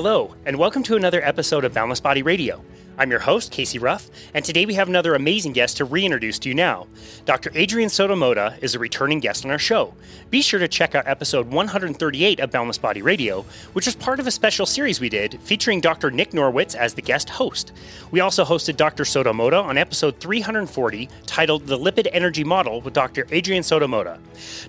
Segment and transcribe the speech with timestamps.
[0.00, 2.64] Hello, and welcome to another episode of Boundless Body Radio.
[2.96, 6.48] I'm your host, Casey Ruff, and today we have another amazing guest to reintroduce to
[6.48, 6.86] you now.
[7.24, 7.50] Dr.
[7.56, 9.94] Adrian Soto-Mota is a returning guest on our show.
[10.30, 14.28] Be sure to check out episode 138 of Boundless Body Radio, which was part of
[14.28, 16.12] a special series we did featuring Dr.
[16.12, 17.72] Nick Norwitz as the guest host.
[18.12, 19.04] We also hosted Dr.
[19.04, 23.26] Soto-Mota on episode 340 titled The Lipid Energy Model with Dr.
[23.32, 24.20] Adrian Soto-Mota.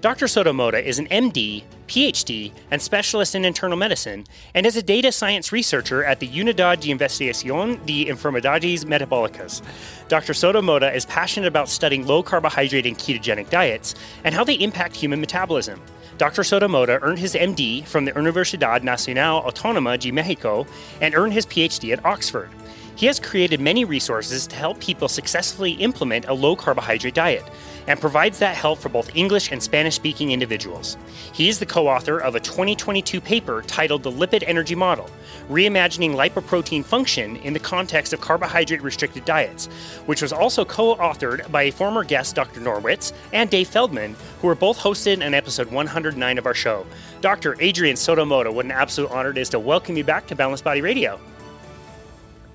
[0.02, 0.28] Dr.
[0.28, 5.52] Soto-Mota is an MD, PhD, and specialist in internal medicine, and is a data science
[5.52, 9.62] researcher at the Unidad de Investigación de Enfermedades Metabólicas.
[10.08, 10.36] Dr.
[10.36, 15.20] Soto-Mota is passionate about studying low carbohydrate and ketogenic diets and how they impact human
[15.20, 15.82] metabolism.
[16.20, 16.44] Dr.
[16.44, 20.68] Soto-Mota earned his MD from the Universidad Nacional Autónoma de Mexico
[21.02, 22.50] and earned his PhD at Oxford.
[22.96, 27.46] He has created many resources to help people successfully implement a low carbohydrate diet
[27.88, 30.98] and provides that help for both English and Spanish speaking individuals.
[31.34, 35.10] He is the co author of a 2022 paper titled The Lipid Energy Model
[35.50, 39.68] Reimagining Lipoprotein Function in the Context of Carbohydrate Restricted Diets,
[40.06, 42.62] which was also co authored by a former guest, Dr.
[42.62, 46.86] Norwitz, and Dave Feldman, who were both hosted in episode 109 of our show.
[47.22, 47.56] Dr.
[47.60, 50.82] Adrian Soto-Mota, what an absolute honor it is to welcome you back to Boundless Body
[50.82, 51.20] Radio.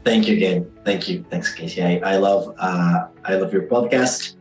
[0.04, 0.70] Thank you again.
[0.84, 1.24] Thank you.
[1.30, 1.82] Thanks, Casey.
[1.82, 4.36] I, I love uh, I love your podcast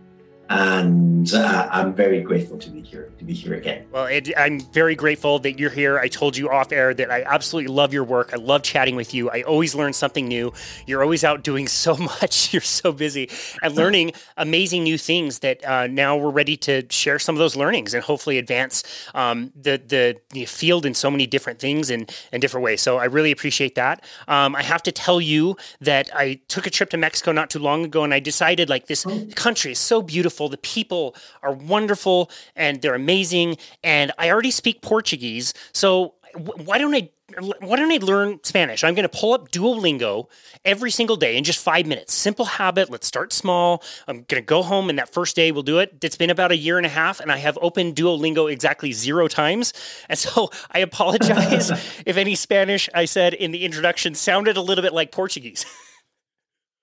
[0.49, 3.85] and uh, I'm very grateful to be here to be here again.
[3.91, 5.97] Well, it, I'm very grateful that you're here.
[5.97, 8.31] I told you off air that I absolutely love your work.
[8.33, 9.29] I love chatting with you.
[9.29, 10.51] I always learn something new.
[10.85, 12.53] You're always out doing so much.
[12.53, 13.29] You're so busy
[13.61, 17.55] and learning amazing new things that uh, now we're ready to share some of those
[17.55, 18.83] learnings and hopefully advance
[19.15, 22.81] um, the, the, the field in so many different things and in different ways.
[22.81, 24.03] So I really appreciate that.
[24.27, 27.59] Um, I have to tell you that I took a trip to Mexico not too
[27.59, 29.27] long ago, and I decided like this oh.
[29.35, 30.49] country is so beautiful wonderful.
[30.49, 33.57] The people are wonderful and they're amazing.
[33.83, 38.83] And I already speak Portuguese, so why don't I why don't I learn Spanish?
[38.83, 40.27] I'm going to pull up Duolingo
[40.65, 42.13] every single day in just five minutes.
[42.13, 42.91] Simple habit.
[42.91, 43.81] Let's start small.
[44.07, 45.97] I'm going to go home and that first day we'll do it.
[46.03, 49.27] It's been about a year and a half and I have opened Duolingo exactly zero
[49.27, 49.73] times.
[50.09, 51.71] And so I apologize
[52.05, 55.65] if any Spanish I said in the introduction sounded a little bit like Portuguese.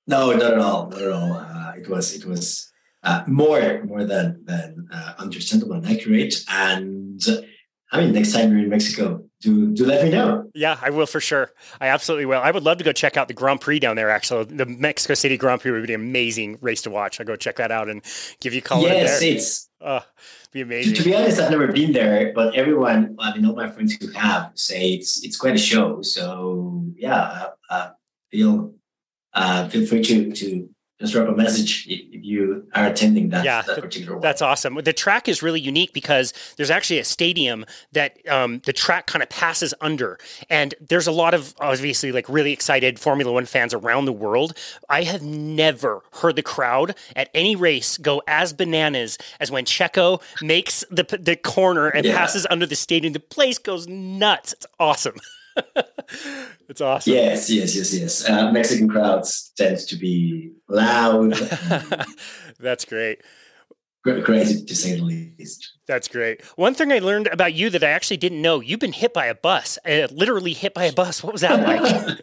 [0.08, 0.88] no, not at all.
[0.88, 1.32] Not at all.
[1.32, 2.69] Uh, it was, it was
[3.02, 6.34] uh, more more than than uh, understandable and accurate.
[6.48, 7.22] And
[7.92, 10.48] I mean, next time you're in Mexico, do do let me know.
[10.54, 11.50] Yeah, I will for sure.
[11.80, 12.40] I absolutely will.
[12.40, 14.10] I would love to go check out the Grand Prix down there.
[14.10, 17.18] Actually, the Mexico City Grand Prix would be an amazing race to watch.
[17.18, 18.02] I'll go check that out and
[18.40, 18.82] give you a call.
[18.82, 19.68] Yes, it's.
[19.80, 20.00] Uh,
[20.52, 20.94] be amazing.
[20.94, 23.94] To, to, be honest, I've never been there, but everyone, I mean, all my friends
[23.94, 26.02] who have say it's it's quite a show.
[26.02, 27.90] So yeah, uh, uh
[28.30, 28.74] feel
[29.32, 30.68] uh, feel free to to
[31.00, 34.20] just drop a message if you are attending that, yeah, that particular one.
[34.20, 34.74] That's awesome.
[34.74, 39.22] The track is really unique because there's actually a stadium that um, the track kind
[39.22, 40.18] of passes under.
[40.50, 44.56] And there's a lot of obviously like really excited Formula One fans around the world.
[44.90, 50.20] I have never heard the crowd at any race go as bananas as when Checo
[50.42, 52.16] makes the, the corner and yeah.
[52.16, 53.14] passes under the stadium.
[53.14, 54.52] The place goes nuts.
[54.52, 55.16] It's awesome.
[56.68, 57.12] it's awesome.
[57.12, 58.28] Yes, yes, yes, yes.
[58.28, 61.32] Uh, Mexican crowds tend to be loud.
[62.60, 63.20] That's great.
[64.02, 65.76] Crazy to say the least.
[65.86, 66.42] That's great.
[66.56, 69.26] One thing I learned about you that I actually didn't know: you've been hit by
[69.26, 71.22] a bus, uh, literally hit by a bus.
[71.22, 72.18] What was that like?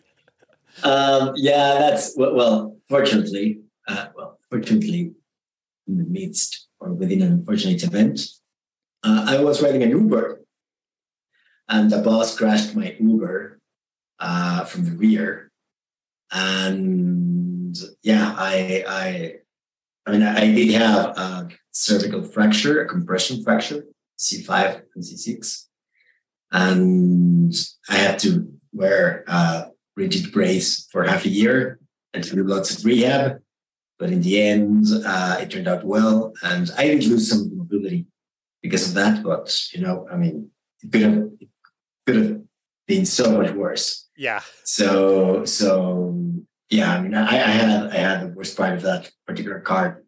[0.84, 2.76] um, yeah, that's well.
[2.90, 5.14] Fortunately, uh, well, fortunately,
[5.88, 8.22] in the midst or within an unfortunate event,
[9.04, 10.42] uh, I was riding an Uber
[11.69, 13.59] and the bus crashed my Uber
[14.19, 15.51] uh, from the rear.
[16.31, 19.33] And yeah, I, I,
[20.05, 23.84] I mean, I did have a cervical fracture, a compression fracture,
[24.19, 25.66] C5 and C6,
[26.52, 27.53] and
[27.90, 31.79] I had to wear a rigid brace for half a year
[32.13, 33.40] and do lots of rehab.
[33.99, 38.05] But in the end, uh, it turned out well, and I did lose some mobility
[38.61, 39.23] because of that.
[39.23, 40.52] But you know, I mean,
[40.84, 41.29] it could have
[42.08, 42.42] could have
[42.88, 44.08] been so much worse.
[44.16, 44.42] Yeah.
[44.64, 46.16] So so
[46.70, 50.04] yeah, I mean, I, I had I had the worst part of that particular car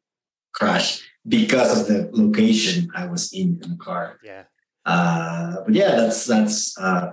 [0.54, 4.18] crash because of the location I was in in the car.
[4.24, 4.44] Yeah.
[4.86, 6.78] Uh, but yeah, that's that's.
[6.78, 7.12] Uh,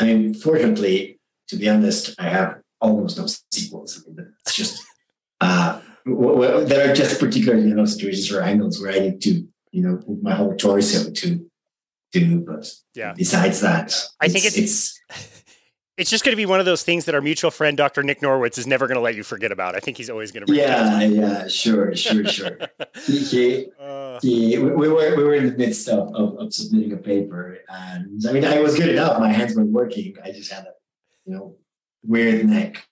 [0.00, 1.18] I mean, fortunately,
[1.48, 4.04] to be honest, I have almost no sequels.
[4.04, 4.84] I mean, it's just
[5.40, 9.46] uh, w- there are just particular you know situations or angles where I need to
[9.70, 11.47] you know put my whole torso to
[12.12, 12.40] do.
[12.40, 15.00] But yeah, besides that, I think it's, it's
[15.98, 18.04] it's just going to be one of those things that our mutual friend Dr.
[18.04, 19.74] Nick Norwitz is never going to let you forget about.
[19.74, 20.54] I think he's always going to.
[20.54, 22.58] Yeah, yeah, sure, sure, sure.
[23.04, 26.92] he, he, uh, he, we were we were in the midst of, of, of, submitting
[26.92, 29.18] a paper, and I mean, I was good enough.
[29.18, 30.14] My hands were working.
[30.24, 30.72] I just had a
[31.26, 31.56] you know,
[32.04, 32.87] weird neck.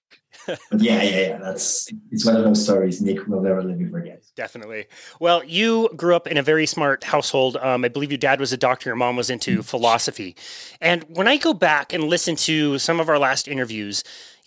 [0.49, 1.39] Yeah, yeah, yeah.
[1.39, 4.25] That's it's one of those stories Nick will never let me forget.
[4.35, 4.87] Definitely.
[5.21, 7.57] Well, you grew up in a very smart household.
[7.57, 9.61] Um, I believe your dad was a doctor, your mom was into mm-hmm.
[9.63, 10.37] philosophy.
[10.81, 14.05] And when I go back and listen to some of our last interviews,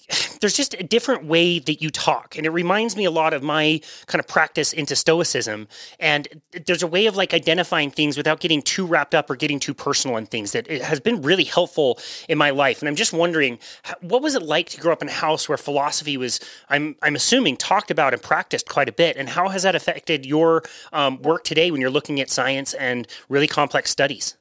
[0.41, 3.43] there's just a different way that you talk and it reminds me a lot of
[3.43, 5.67] my kind of practice into stoicism
[5.99, 6.27] and
[6.65, 9.73] there's a way of like identifying things without getting too wrapped up or getting too
[9.73, 13.59] personal in things that has been really helpful in my life and i'm just wondering
[14.01, 16.39] what was it like to grow up in a house where philosophy was
[16.69, 20.25] i'm i'm assuming talked about and practiced quite a bit and how has that affected
[20.25, 20.63] your
[20.93, 24.37] um, work today when you're looking at science and really complex studies?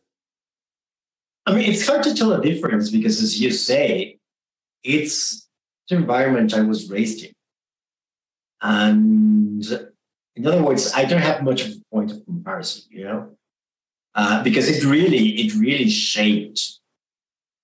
[1.46, 4.18] I mean it's hard to tell a difference because as you say
[4.84, 5.47] it's
[5.88, 7.32] the environment I was raised in.
[8.61, 9.64] And
[10.37, 13.31] in other words, I don't have much of a point of comparison, you know,
[14.14, 16.81] uh, because it really, it really shaped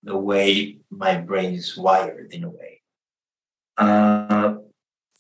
[0.02, 2.82] the way my brain is wired in a way.
[3.76, 4.56] Uh,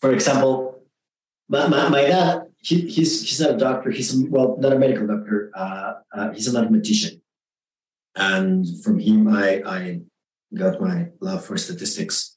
[0.00, 0.82] for example,
[1.48, 3.90] my, my, my dad, he, he's, he's not a doctor.
[3.90, 5.50] He's, a, well, not a medical doctor.
[5.54, 7.20] Uh, uh he's a mathematician.
[8.14, 10.00] And from him, I, I
[10.54, 12.33] got my love for statistics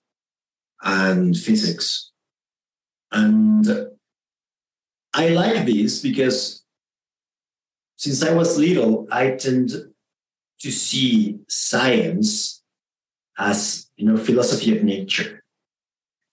[0.81, 2.11] and physics.
[3.11, 3.67] And
[5.13, 6.63] I like this because
[7.97, 9.71] since I was little, I tend
[10.59, 12.63] to see science
[13.37, 15.43] as you know philosophy of nature.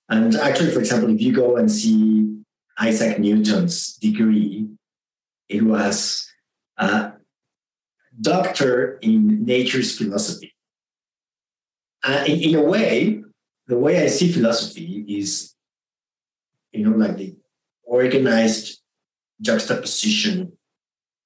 [0.09, 2.43] And actually, for example, if you go and see
[2.79, 4.69] Isaac Newton's degree,
[5.49, 6.31] it was
[6.77, 7.13] a
[8.21, 10.55] doctor in nature's philosophy.
[12.03, 13.24] Uh, in, in a way,
[13.67, 15.55] the way I see philosophy is,
[16.73, 17.37] you know, like the
[17.85, 18.81] organized
[19.41, 20.53] juxtaposition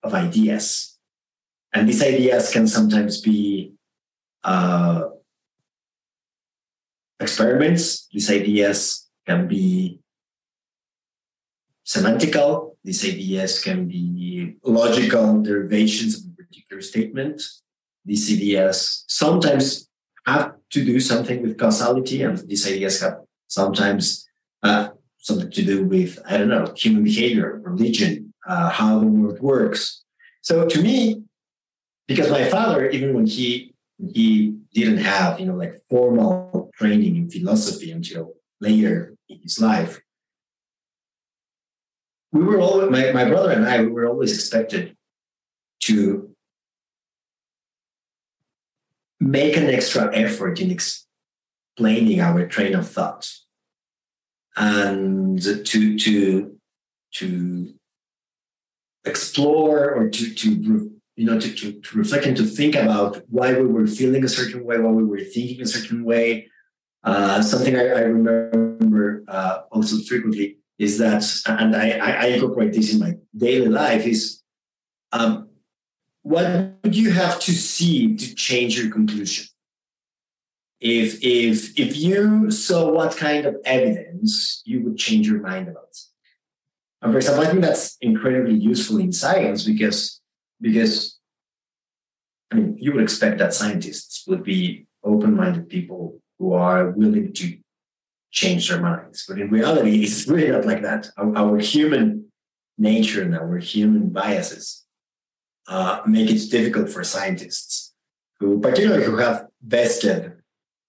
[0.02, 0.99] of ideas.
[1.73, 3.75] And these ideas can sometimes be
[4.44, 5.02] uh,
[7.20, 10.00] experiments, these ideas can be
[11.85, 17.43] semantical, these ideas can be logical derivations of a particular statement.
[18.05, 19.88] These ideas sometimes
[20.29, 23.17] have to do something with causality, and these ideas have
[23.47, 24.29] sometimes
[24.63, 24.89] uh,
[25.19, 30.05] something to do with I don't know human behavior, religion, uh, how the world works.
[30.43, 31.23] So to me,
[32.07, 33.75] because my father, even when he
[34.15, 40.01] he didn't have you know like formal training in philosophy until later in his life,
[42.33, 44.97] we were always my, my brother and I we were always expected
[45.87, 46.31] to
[49.20, 53.29] make an extra effort in explaining our train of thought
[54.56, 56.56] and to to
[57.12, 57.75] to
[59.05, 63.53] explore or to to you know to, to, to reflect and to think about why
[63.59, 66.49] we were feeling a certain way why we were thinking a certain way.
[67.05, 72.93] Uh, something I, I remember uh, also frequently is that and I, I incorporate this
[72.93, 74.43] in my daily life is
[75.12, 75.49] um,
[76.23, 79.45] what would you have to see to change your conclusion?
[80.80, 85.95] If if if you saw what kind of evidence you would change your mind about.
[87.02, 90.23] And for example, I think that's incredibly useful in science because
[90.62, 91.18] because
[92.50, 97.59] I mean you would expect that scientists would be open-minded people who are willing to
[98.30, 99.26] change their minds.
[99.28, 101.11] But in reality, it's really not like that.
[101.18, 102.33] Our, our human
[102.78, 104.88] nature and our human biases
[105.69, 107.95] uh, make it difficult for scientists
[108.41, 110.33] who, particularly who have vested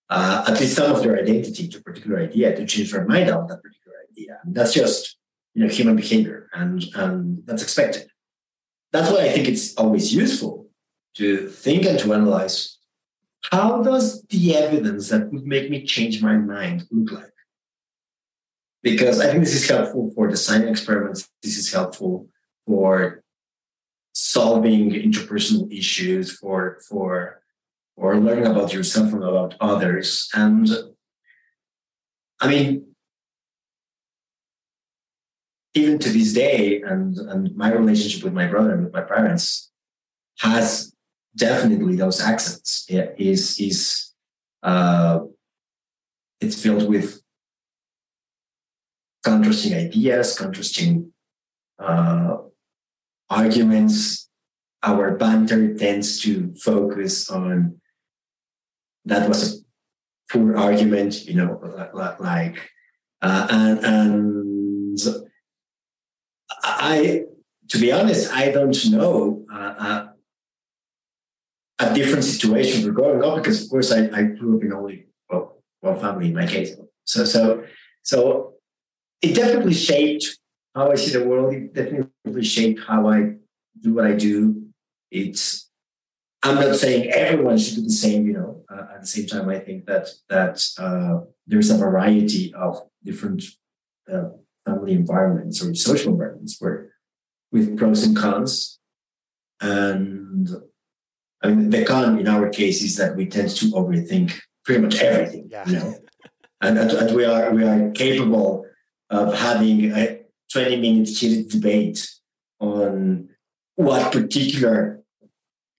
[0.10, 3.30] uh, at least some of their identity to a particular idea, to change their mind
[3.30, 4.40] on that particular idea.
[4.44, 5.18] And that's just
[5.54, 8.08] you know human behavior, and and that's expected.
[8.92, 10.68] That's why I think it's always useful
[11.16, 12.78] to think and to analyze
[13.52, 17.34] how does the evidence that would make me change my mind look like?
[18.82, 21.30] Because I think this is helpful for designing experiments.
[21.44, 22.28] This is helpful
[22.66, 23.24] for
[24.30, 27.42] solving interpersonal issues, for for
[27.96, 30.30] or learning about yourself and about others.
[30.34, 30.68] And
[32.40, 32.96] I mean,
[35.74, 39.72] even to this day, and and my relationship with my brother and with my parents
[40.40, 40.94] has
[41.36, 42.86] definitely those accents.
[42.88, 44.14] It is is
[44.62, 45.20] uh,
[46.40, 47.22] it's filled with
[49.24, 51.14] contrasting ideas, contrasting
[51.80, 52.38] uh,
[53.30, 54.30] arguments,
[54.84, 57.80] our banter tends to focus on
[59.06, 59.64] that was a
[60.32, 61.60] poor argument, you know,
[62.20, 62.70] like,
[63.22, 65.00] uh, and, and
[66.64, 67.24] I,
[67.70, 70.08] to be honest, I don't know uh, uh,
[71.80, 75.08] a different situation for growing up because, of course, I, I grew up in only
[75.30, 76.76] well, one family in my case.
[77.06, 77.64] So so
[78.04, 78.54] so
[79.22, 80.38] it definitely shaped
[80.76, 81.54] how I see the world.
[81.54, 82.09] It definitely
[82.44, 83.36] shaped how I
[83.82, 84.64] do what I do.
[85.12, 85.70] It's
[86.42, 88.64] I'm not saying everyone should do the same, you know.
[88.70, 93.44] Uh, at the same time, I think that that uh, there's a variety of different
[94.12, 94.30] uh,
[94.66, 96.94] family environments or social environments where,
[97.52, 98.80] with pros and cons,
[99.60, 100.50] and
[101.44, 105.02] I mean the con in our case is that we tend to overthink pretty much
[105.02, 105.68] everything, yeah.
[105.68, 105.96] you know,
[106.62, 108.66] and, and we are we are capable
[109.10, 110.22] of having a
[110.54, 112.08] 20 minute heated debate
[112.60, 113.30] on
[113.76, 115.02] what particular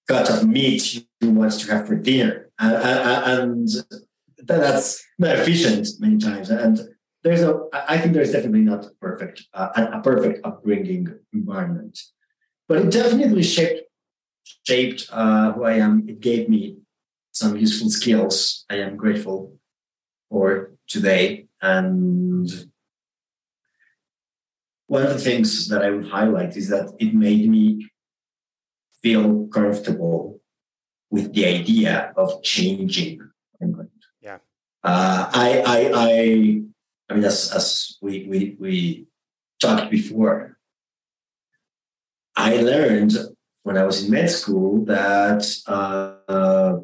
[0.09, 2.51] cut of meat you want to have for dinner.
[2.59, 3.69] And,
[4.43, 6.51] that's not efficient many times.
[6.51, 6.81] And
[7.23, 11.99] there's a, I think there's definitely not a perfect, uh, a perfect upbringing environment,
[12.67, 13.83] but it definitely shaped,
[14.67, 16.09] shaped uh, who I am.
[16.09, 16.79] It gave me
[17.33, 19.57] some useful skills I am grateful
[20.31, 21.47] for today.
[21.61, 22.49] And
[24.91, 27.89] one of the things that I would highlight is that it made me
[29.05, 30.41] feel comfortable
[31.13, 33.21] with the idea of changing
[33.63, 33.91] England.
[34.21, 34.39] Yeah.
[34.83, 36.63] Uh, I, I, I,
[37.09, 39.07] I mean, as, as we, we, we
[39.61, 40.59] talked before,
[42.35, 43.13] I learned
[43.63, 46.79] when I was in med school that uh,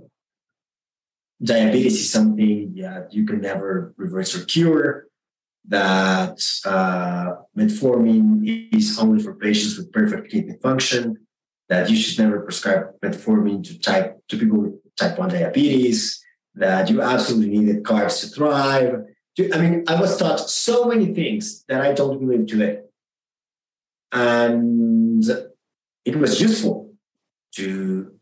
[1.43, 5.06] diabetes is something that you can never reverse or cure,
[5.69, 11.17] that uh, metformin is only for patients with perfect kidney function,
[11.69, 16.23] that you should never prescribe metformin to type to people with type 1 diabetes,
[16.55, 19.05] that you absolutely needed carbs to thrive.
[19.53, 22.81] I mean, I was taught so many things that I don't believe today.
[24.13, 25.25] And
[26.05, 26.95] it was useful
[27.57, 28.13] to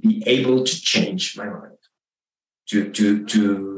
[0.00, 1.72] be able to change my mind.
[2.68, 3.73] To to to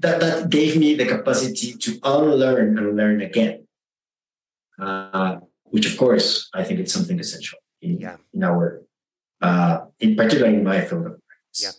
[0.00, 3.66] that that gave me the capacity to unlearn and learn again.
[4.78, 8.16] Uh, which of course I think it's something essential in, yeah.
[8.32, 8.82] in our,
[9.40, 11.62] uh, in particular in my field of practice.
[11.62, 11.70] Yeah.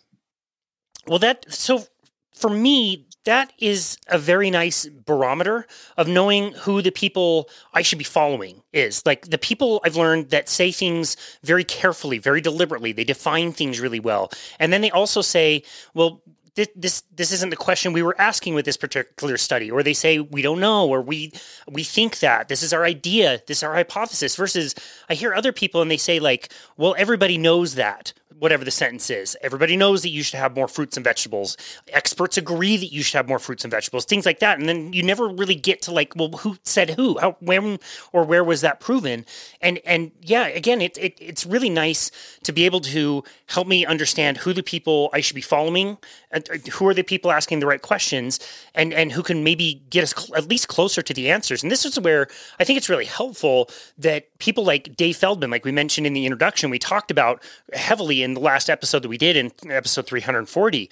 [1.07, 1.85] Well, that so
[2.31, 7.99] for me, that is a very nice barometer of knowing who the people I should
[7.99, 9.05] be following is.
[9.05, 13.79] Like the people I've learned that say things very carefully, very deliberately, they define things
[13.79, 14.31] really well.
[14.59, 15.63] And then they also say,
[15.93, 16.23] well,
[16.55, 19.93] this, this this isn't the question we were asking with this particular study or they
[19.93, 21.31] say we don't know or we
[21.69, 22.49] we think that.
[22.49, 23.41] This is our idea.
[23.47, 24.75] This is our hypothesis versus
[25.09, 29.11] i hear other people and they say like well everybody knows that whatever the sentence
[29.11, 29.37] is.
[29.43, 31.55] Everybody knows that you should have more fruits and vegetables.
[31.89, 34.57] Experts agree that you should have more fruits and vegetables, things like that.
[34.57, 37.19] And then you never really get to like, well, who said who?
[37.19, 37.77] How, when
[38.11, 39.27] or where was that proven?
[39.61, 42.09] And and yeah, again, it, it it's really nice
[42.41, 45.99] to be able to help me understand who the people I should be following,
[46.31, 48.39] and who are the people asking the right questions,
[48.73, 51.61] and and who can maybe get us cl- at least closer to the answers.
[51.61, 52.27] And this is where
[52.59, 53.69] I think it's really helpful
[53.99, 57.43] that people like Dave Feldman, like we mentioned in the introduction, we talked about
[57.73, 60.89] heavily in in the last episode that we did in episode 340,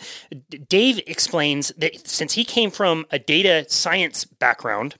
[0.67, 4.96] Dave explains that since he came from a data science background,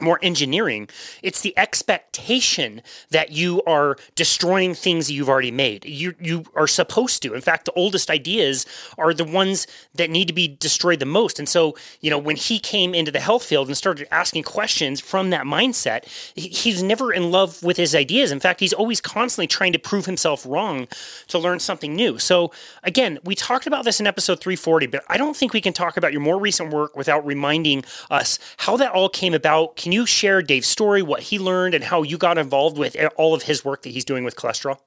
[0.00, 0.88] more engineering
[1.22, 5.84] it's the expectation that you are destroying things you've already made.
[5.84, 7.34] You you are supposed to.
[7.34, 8.66] In fact the oldest ideas
[8.98, 11.38] are the ones that need to be destroyed the most.
[11.38, 15.00] And so you know when he came into the health field and started asking questions
[15.00, 18.32] from that mindset he's never in love with his ideas.
[18.32, 20.88] In fact he's always constantly trying to prove himself wrong
[21.28, 22.18] to learn something new.
[22.18, 25.72] So again we talked about this in episode 340 but i don't think we can
[25.72, 29.92] talk about your more recent work without reminding us how that all came about can
[29.92, 33.42] you share Dave's story, what he learned, and how you got involved with all of
[33.42, 34.78] his work that he's doing with cholesterol?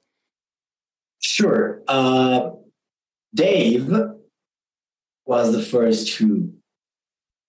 [1.20, 1.80] Sure.
[1.86, 2.50] Uh,
[3.32, 3.92] Dave
[5.24, 6.52] was the first who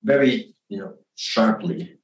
[0.04, 1.98] very, you know, sharply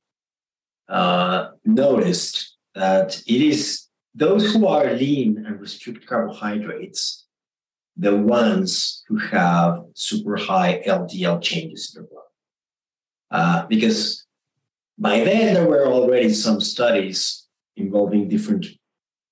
[0.89, 3.85] uh, noticed that it is
[4.15, 7.27] those who are lean and restrict carbohydrates
[7.95, 12.23] the ones who have super high LDL changes in their blood.
[13.29, 14.25] Uh, because
[14.97, 18.65] by then, there were already some studies involving different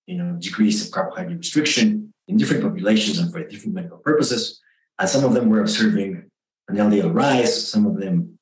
[0.05, 4.59] you know, degrees of carbohydrate restriction in different populations and for different medical purposes.
[4.99, 6.29] And some of them were observing
[6.67, 8.39] an LDL rise, some of them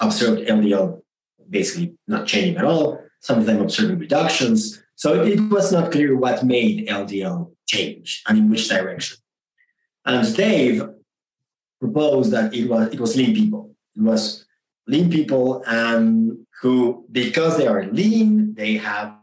[0.00, 1.02] observed LDL
[1.50, 4.82] basically not changing at all, some of them observing reductions.
[4.96, 9.18] So it was not clear what made LDL change and in which direction.
[10.04, 10.82] And Dave
[11.80, 13.74] proposed that it was it was lean people.
[13.94, 14.46] It was
[14.88, 19.14] lean people and who, because they are lean, they have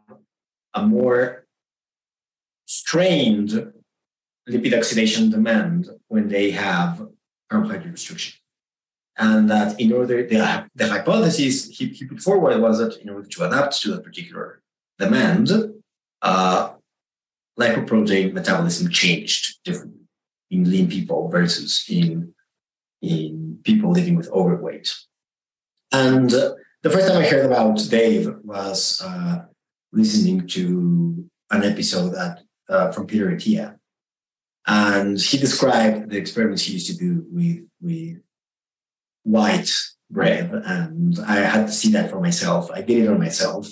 [0.73, 1.45] a more
[2.65, 3.73] strained
[4.49, 7.07] lipid oxidation demand when they have
[7.49, 8.35] carbohydrate restriction.
[9.17, 10.39] and that in order the,
[10.75, 14.61] the hypothesis he, he put forward was that in order to adapt to that particular
[14.99, 15.49] demand,
[16.21, 16.73] uh,
[17.59, 20.01] lipoprotein metabolism changed differently
[20.51, 22.33] in lean people versus in
[23.01, 24.93] in people living with overweight.
[25.95, 29.45] And the first time I heard about Dave was uh,
[29.93, 33.77] listening to an episode that uh, from Peter Attia,
[34.67, 38.21] and he described the experiments he used to do with with
[39.23, 39.71] white
[40.11, 42.69] bread, and I had to see that for myself.
[42.71, 43.69] I did it on myself.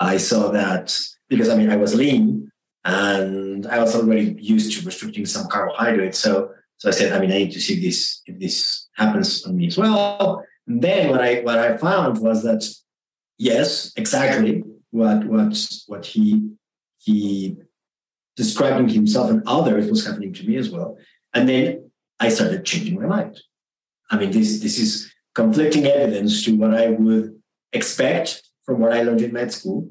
[0.00, 2.50] I saw that because I mean I was lean,
[2.84, 6.18] and I was already used to restricting some carbohydrates.
[6.18, 9.56] So so I said, I mean, I need to see this if this happens on
[9.56, 10.44] me as well.
[10.66, 12.66] And then what I what I found was that
[13.38, 15.56] yes, exactly what what
[15.86, 16.50] what he
[16.98, 17.56] he
[18.36, 20.96] describing himself and others was happening to me as well.
[21.34, 23.40] And then I started changing my mind.
[24.10, 27.40] I mean, this this is conflicting evidence to what I would
[27.72, 29.90] expect from what I learned in med school.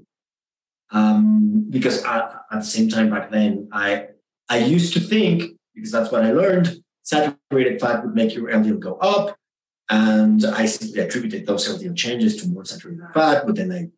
[0.91, 2.19] Um, because I,
[2.51, 4.07] at the same time back then, I
[4.49, 6.83] I used to think because that's what I learned.
[7.03, 9.35] Saturated fat would make your LDL go up,
[9.93, 13.45] and I simply attributed those LDL changes to more saturated fat.
[13.45, 13.89] But then I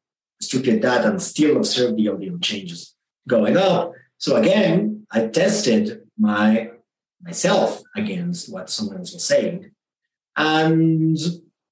[0.41, 2.93] restricted that and still observed the LDL changes
[3.29, 3.93] going up.
[4.17, 6.71] So again, I tested my
[7.21, 9.71] myself against what someone else was saying.
[10.35, 11.17] And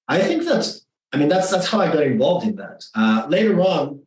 [0.07, 0.73] I think that,
[1.11, 2.81] I mean, that's that's how I got involved in that.
[2.95, 4.03] Uh, later on,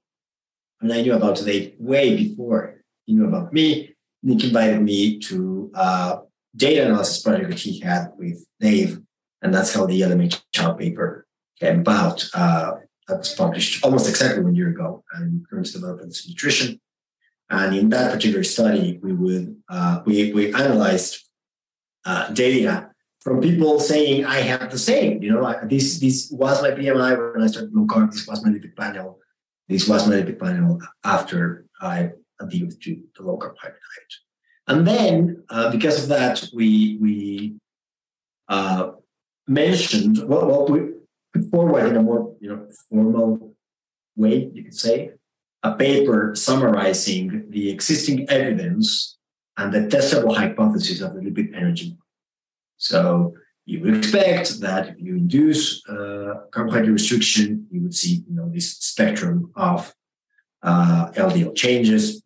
[0.79, 5.71] when I knew about Dave way before he knew about me, Nick invited me to
[5.75, 6.21] a
[6.57, 9.03] data analysis project that he had with Dave.
[9.43, 11.27] And that's how the LMHR paper
[11.61, 12.29] came about.
[12.35, 12.73] Uh,
[13.09, 16.81] that was published almost exactly one year ago in Currents Developments in Nutrition.
[17.49, 21.25] And in that particular study, we would uh, we we analyzed
[22.05, 25.23] uh, data from people saying I have the same.
[25.23, 28.11] You know, like this this was my BMI when I started low carb.
[28.11, 29.21] This was my lipid panel.
[29.69, 32.11] This was my lipid panel after I
[32.43, 34.13] adhered to the low carb diet.
[34.67, 37.55] And then uh, because of that, we we
[38.49, 38.91] uh,
[39.49, 40.81] mentioned well, well we
[41.33, 43.55] put forward in a more you know formal
[44.17, 45.13] way, you could say,
[45.63, 49.19] a paper summarizing the existing evidence
[49.57, 51.97] and the testable hypothesis of the lipid energy.
[52.77, 58.37] So you would expect that if you induce uh, carbohydrate restriction, you would see you
[58.37, 59.95] know this spectrum of
[60.63, 62.23] uh, LDL changes.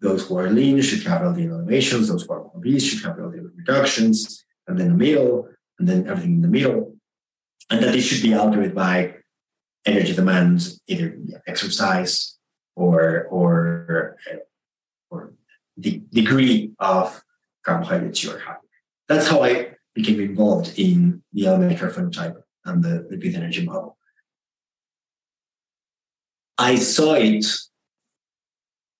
[0.00, 2.08] Those who are lean should have LDL elevations.
[2.08, 5.48] Those who are obese should have LDL reductions, and then the middle,
[5.80, 6.94] and then everything in the middle,
[7.70, 9.14] and that this should be altered by
[9.86, 12.36] energy demands, either exercise,
[12.76, 14.36] or or uh,
[15.10, 15.32] or
[15.78, 17.22] the degree of
[17.64, 18.68] carbohydrates you're having.
[19.08, 23.96] That's how I became involved in the LMHR phenotype and the lipid energy model.
[26.58, 27.46] I saw it,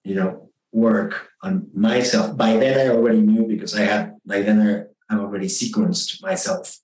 [0.03, 2.39] you know, work on myself.
[2.39, 6.79] By then, I already knew because I had by then I, I already sequenced myself.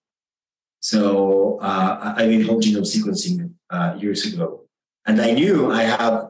[0.80, 4.66] So uh, I did whole genome sequencing uh, years ago,
[5.06, 6.28] and I knew I have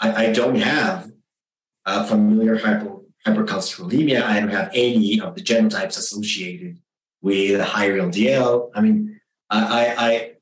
[0.00, 1.10] I, I don't have
[1.84, 4.22] a familiar hyper, hypercholesterolemia.
[4.22, 6.78] I don't have any of the genotypes associated
[7.20, 8.70] with higher LDL.
[8.74, 10.32] I mean, I, I, I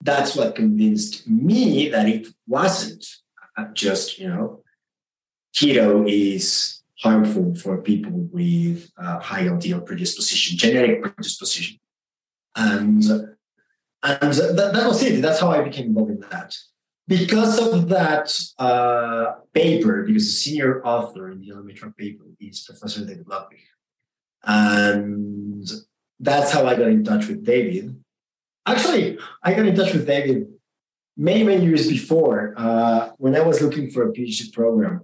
[0.00, 3.06] that's what convinced me that it wasn't
[3.72, 4.62] just you know
[5.54, 11.78] keto is harmful for people with uh, high LDL predisposition, genetic predisposition,
[12.54, 13.02] and
[14.02, 15.20] and that, that was it.
[15.20, 16.54] That's how I became involved in that
[17.08, 23.04] because of that uh, paper, because the senior author in the LMHR paper is Professor
[23.04, 23.60] David Ludwig.
[24.44, 25.68] And
[26.18, 27.96] that's how I got in touch with David.
[28.64, 30.48] Actually, I got in touch with David
[31.16, 32.54] many, many years before.
[32.56, 35.02] Uh, when I was looking for a PhD program,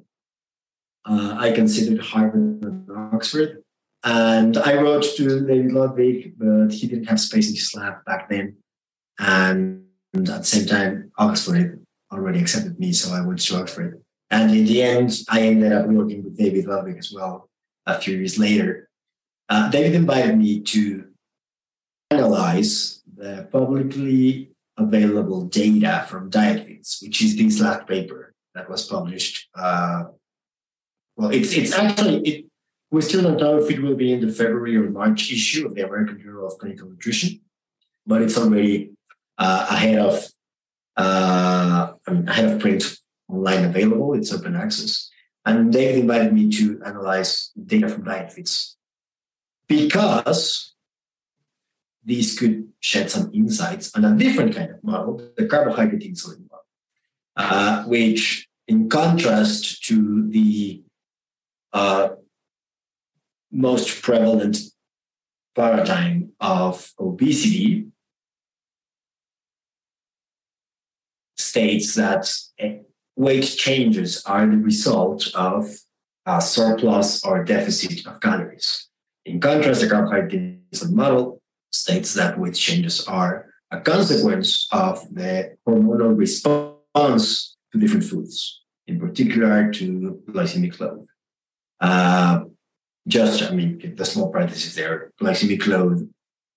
[1.04, 3.62] uh, I considered Harvard and Oxford.
[4.04, 8.28] And I wrote to David Ludwig, but he didn't have space in his lab back
[8.28, 8.56] then.
[9.18, 9.84] And
[10.14, 14.02] at the same time, Oxford already accepted me, so I went to Oxford.
[14.30, 17.48] And in the end, I ended up working with David Ludwig as well
[17.86, 18.88] a few years later.
[19.48, 21.04] Uh, David invited me to
[22.10, 29.48] analyze the publicly available data from DietFits, which is this last paper that was published.
[29.54, 30.04] Uh,
[31.22, 32.44] well, it's it's actually it.
[32.90, 35.74] We still don't know if it will be in the February or March issue of
[35.76, 37.40] the American Journal of Clinical Nutrition,
[38.04, 38.90] but it's already
[39.38, 40.26] uh, ahead of
[40.96, 44.14] uh, I have print online available.
[44.14, 45.08] It's open access.
[45.46, 48.74] And David invited me to analyze data from DietFits
[49.68, 50.74] because
[52.04, 56.66] these could shed some insights on a different kind of model, the carbohydrate insulin model,
[57.36, 60.82] uh, which, in contrast to the
[61.72, 62.10] uh,
[63.50, 64.58] most prevalent
[65.54, 67.86] paradigm of obesity,
[71.36, 72.30] states that
[73.16, 75.68] weight changes are the result of
[76.24, 78.88] a surplus or deficit of calories.
[79.26, 86.16] In contrast, the carbohydrate model states that weight changes are a consequence of the hormonal
[86.16, 91.06] response to different foods, in particular to glycemic load.
[91.82, 92.44] Uh,
[93.08, 96.08] just, I mean, the small parenthesis there, glycemic load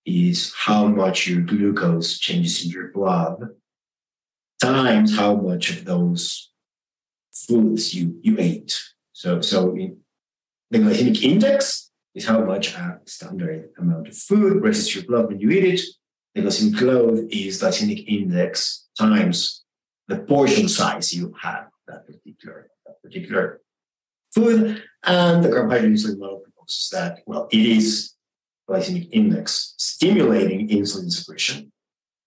[0.06, 3.50] is how much your glucose changes in your blood
[4.62, 6.52] times how much of those
[7.34, 8.80] foods you, you ate.
[9.14, 9.76] So, so
[10.70, 15.40] the glycemic index is how much a standard amount of food raises your blood when
[15.40, 15.82] you eat it.
[16.36, 19.64] The glycemic load is glycemic index times
[20.08, 23.62] the portion size you have that particular that particular
[24.36, 24.84] food.
[25.04, 28.14] And the carbohydrate model proposes that well, it is
[28.70, 31.72] glycemic index stimulating insulin secretion.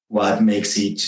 [0.08, 1.02] What makes it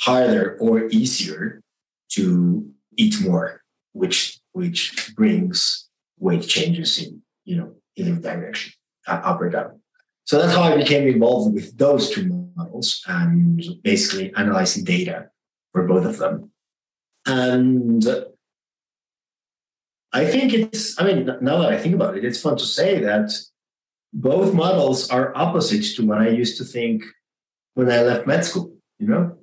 [0.00, 1.62] harder or easier
[2.10, 8.72] to eat more, which which brings weight changes in you know either direction,
[9.06, 9.80] uh, up or down.
[10.24, 15.30] So that's how I became involved with those two models and basically analyzing data
[15.72, 16.50] for both of them.
[17.24, 18.04] And
[20.18, 22.98] I think it's, I mean, now that I think about it, it's fun to say
[23.02, 23.30] that
[24.12, 27.04] both models are opposite to what I used to think
[27.74, 29.38] when I left med school, you know?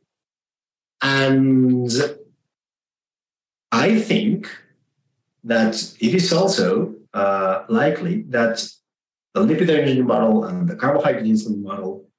[1.01, 1.89] And
[3.71, 4.49] I think
[5.45, 8.67] that it is also uh, likely that
[9.33, 12.09] the lipid energy model and the carbohydrate insulin model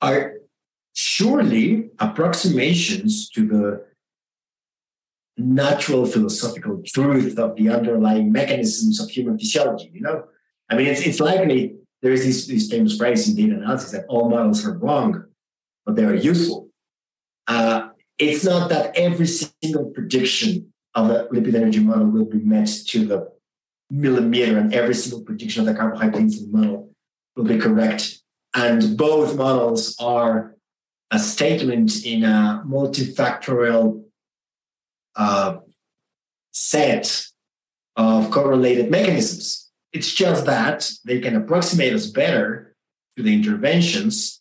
[0.00, 0.34] are
[0.92, 3.91] surely approximations to the
[5.42, 9.90] natural philosophical truth of the underlying mechanisms of human physiology.
[9.92, 10.24] You know,
[10.70, 14.06] I mean, it's, it's likely there is this, this famous phrase in data analysis that
[14.08, 15.24] all models are wrong,
[15.84, 16.70] but they are useful.
[17.46, 22.68] Uh, it's not that every single prediction of the lipid energy model will be met
[22.86, 23.32] to the
[23.90, 26.90] millimeter, and every single prediction of the carbohydrate insulin model
[27.36, 28.20] will be correct.
[28.54, 30.54] And both models are
[31.10, 34.04] a statement in a multifactorial
[35.16, 35.58] uh,
[36.52, 37.26] set
[37.96, 39.70] of correlated mechanisms.
[39.92, 42.74] It's just that they can approximate us better
[43.16, 44.40] to the interventions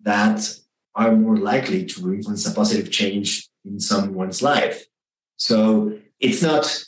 [0.00, 0.58] that
[0.94, 4.84] are more likely to influence a positive change in someone's life.
[5.36, 6.84] So it's not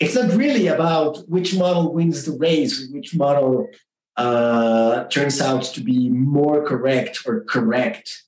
[0.00, 3.68] it's not really about which model wins the race, which model
[4.16, 8.24] uh, turns out to be more correct or correct.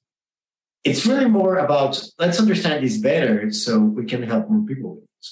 [0.85, 4.97] It's really more about let's understand this better so we can help more people.
[4.97, 5.27] With it.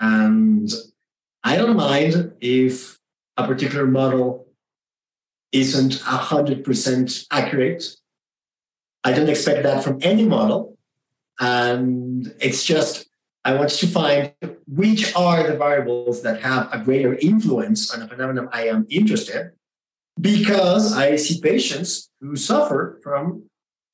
[0.00, 0.68] And
[1.44, 2.98] I don't mind if
[3.36, 4.46] a particular model
[5.52, 7.84] isn't 100% accurate
[9.06, 10.76] I don't expect that from any model.
[11.38, 13.06] And it's just,
[13.44, 14.32] I want to find
[14.66, 19.36] which are the variables that have a greater influence on a phenomenon I am interested
[19.36, 19.52] in,
[20.20, 23.44] because I see patients who suffer from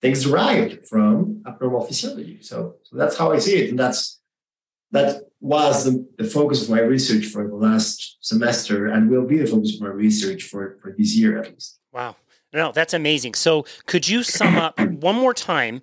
[0.02, 2.38] things derived from abnormal physiology.
[2.42, 3.70] So, so that's how I see it.
[3.70, 4.20] And that's
[4.90, 9.38] that was the, the focus of my research for the last semester and will be
[9.38, 11.78] the focus of my research for, for this year at least.
[11.92, 12.16] Wow.
[12.52, 13.32] No, that's amazing.
[13.32, 15.80] So, could you sum up one more time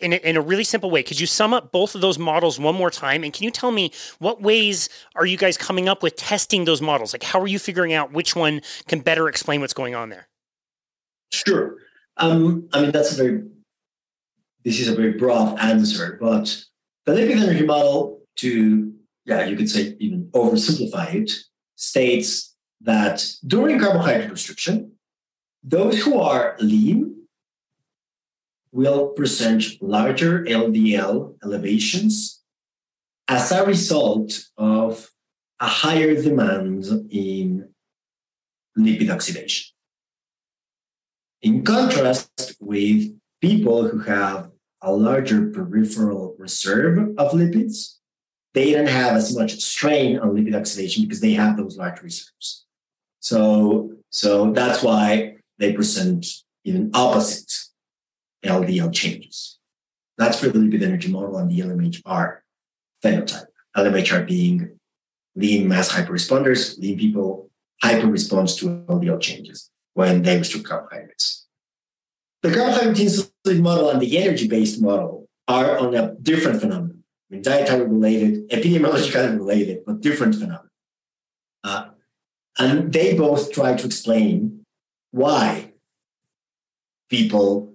[0.00, 1.02] in a, in a really simple way?
[1.02, 3.24] Could you sum up both of those models one more time?
[3.24, 3.90] And can you tell me
[4.20, 7.12] what ways are you guys coming up with testing those models?
[7.12, 10.28] Like, how are you figuring out which one can better explain what's going on there?
[11.32, 11.76] Sure.
[12.16, 13.42] Um, I mean, that's a very,
[14.64, 16.64] this is a very broad answer, but
[17.04, 18.92] the lipid energy model, to,
[19.24, 21.32] yeah, you could say even oversimplify it,
[21.76, 24.92] states that during carbohydrate restriction,
[25.62, 27.16] those who are lean
[28.72, 32.42] will present larger LDL elevations
[33.28, 35.10] as a result of
[35.60, 37.68] a higher demand in
[38.78, 39.75] lipid oxidation.
[41.46, 44.50] In contrast with people who have
[44.82, 47.98] a larger peripheral reserve of lipids,
[48.52, 52.66] they don't have as much strain on lipid oxidation because they have those large reserves.
[53.20, 56.26] So, so that's why they present
[56.64, 57.52] even opposite
[58.44, 59.60] LDL changes.
[60.18, 62.38] That's for the lipid energy model and the LMHR
[63.04, 63.46] phenotype.
[63.76, 64.80] LMHR being
[65.36, 69.70] lean mass hyperresponders, lean people hyper response to LDL changes.
[69.96, 71.46] When they restrict carbohydrates.
[72.42, 77.02] The carbohydrate insulin model and the energy-based model are on a different phenomenon.
[77.02, 80.70] I mean, dietary related, epidemiologically related, but different phenomena.
[81.64, 81.86] Uh,
[82.58, 84.66] and they both try to explain
[85.12, 85.72] why
[87.08, 87.72] people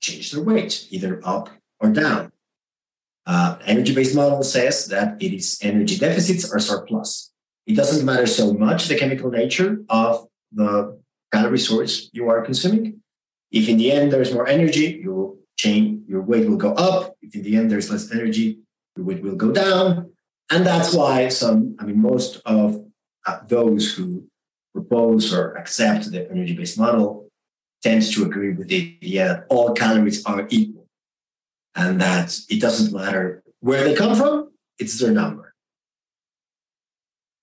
[0.00, 1.50] change their weight, either up
[1.80, 2.30] or down.
[3.26, 7.32] Uh, energy-based model says that it is energy deficits or surplus.
[7.66, 11.01] It doesn't matter so much the chemical nature of the
[11.32, 13.00] calorie source you are consuming.
[13.50, 17.16] If in the end there's more energy, your chain, your weight will go up.
[17.22, 18.58] If in the end there's less energy,
[18.96, 20.12] your weight will go down.
[20.50, 22.84] And that's why some, I mean, most of
[23.26, 24.26] uh, those who
[24.74, 27.28] propose or accept the energy-based model
[27.82, 30.86] tends to agree with the idea that all calories are equal
[31.74, 35.54] and that it doesn't matter where they come from, it's their number.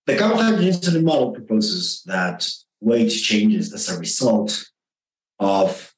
[0.06, 2.48] The carbohydrate insulin model proposes that
[2.82, 4.70] weight changes as a result
[5.40, 5.94] of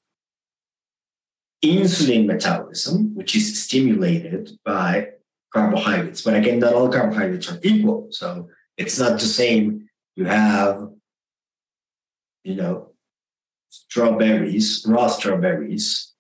[1.64, 5.10] insulin metabolism, which is stimulated by
[5.54, 6.22] carbohydrates.
[6.22, 8.08] But again, not all carbohydrates are equal.
[8.12, 9.90] So it's not the same.
[10.16, 10.90] You have,
[12.44, 12.92] you know,
[13.70, 16.12] strawberries, raw strawberries,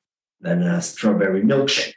[0.42, 1.94] than a strawberry milkshake.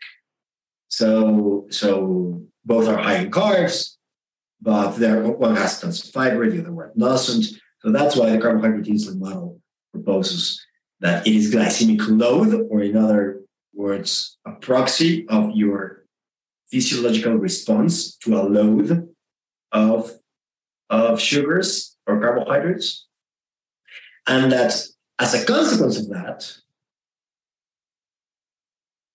[0.88, 3.96] So, so both are high in carbs,
[4.60, 7.46] but there one has tons of fiber, the other one doesn't.
[7.84, 9.60] So that's why the carbohydrate insulin model
[9.92, 10.64] proposes
[11.00, 13.42] that it is glycemic load, or in other
[13.74, 16.06] words, a proxy of your
[16.70, 19.10] physiological response to a load
[19.70, 20.12] of,
[20.88, 23.06] of sugars or carbohydrates.
[24.26, 24.82] And that
[25.18, 26.50] as a consequence of that,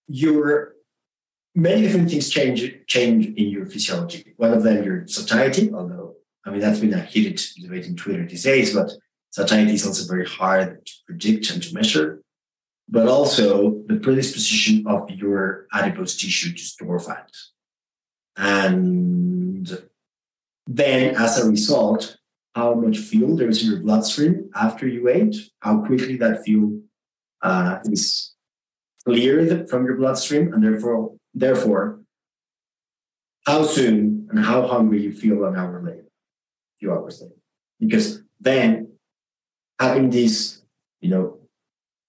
[0.08, 0.76] your
[1.56, 4.36] many different things change change in your physiology.
[4.38, 8.26] One of them your satiety, although I mean that's been a heated debate in Twitter
[8.26, 8.92] these days, but
[9.32, 12.22] satiety is also very hard to predict and to measure.
[12.88, 17.30] But also the predisposition of your adipose tissue to store fat.
[18.36, 19.70] And
[20.66, 22.18] then as a result,
[22.56, 26.82] how much fuel there is in your bloodstream after you ate, how quickly that fuel
[27.42, 28.34] uh, is
[29.06, 32.02] cleared from your bloodstream, and therefore, therefore,
[33.46, 35.99] how soon and how hungry you feel an hour later,
[36.80, 37.36] few hours later.
[37.80, 38.94] Because then
[39.80, 40.62] having this,
[41.02, 41.40] you know,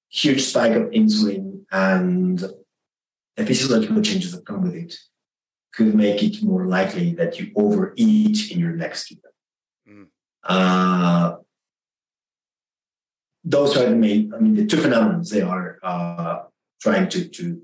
[0.09, 2.39] huge spike of insulin and
[3.37, 4.95] the physiological changes that come with it
[5.73, 9.21] could make it more likely that you overeat in your next meal.
[9.89, 10.07] Mm.
[10.43, 11.37] Uh,
[13.45, 16.43] those are the main, I mean, the two phenomena they are uh,
[16.81, 17.63] trying to, to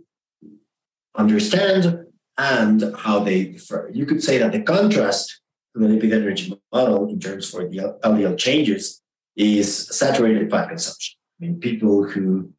[1.17, 2.07] understand
[2.39, 3.91] and how they differ.
[3.93, 5.41] You could say that the contrast
[5.77, 9.03] the lipid energy model in terms for the LDL changes
[9.37, 11.17] is saturated fat consumption.
[11.41, 12.53] I mean, people who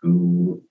[0.00, 0.62] who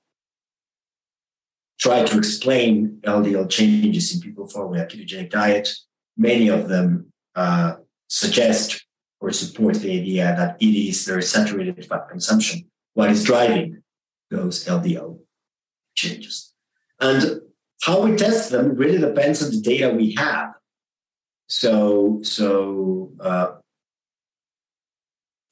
[1.80, 5.70] try to explain LDL changes in people following a ketogenic diet,
[6.18, 7.76] many of them uh,
[8.08, 8.86] suggest
[9.20, 13.82] or support the idea that it is their saturated fat consumption what is driving
[14.30, 15.20] those LDL
[15.96, 16.54] changes.
[17.00, 17.42] And
[17.84, 20.54] how we test them really depends on the data we have.
[21.52, 23.56] So, so uh,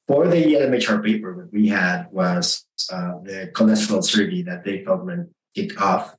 [0.08, 5.36] for the LMHR paper, what we had was uh, the cholesterol survey that Dave Feldman
[5.54, 6.16] kicked off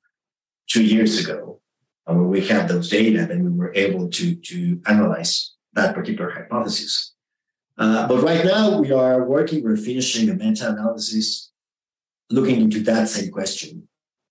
[0.69, 1.62] two years ago.
[2.07, 6.31] And when we had those data, then we were able to, to analyze that particular
[6.31, 7.14] hypothesis.
[7.79, 11.51] Uh, but right now, we are working, we're finishing a meta analysis
[12.29, 13.88] looking into that same question.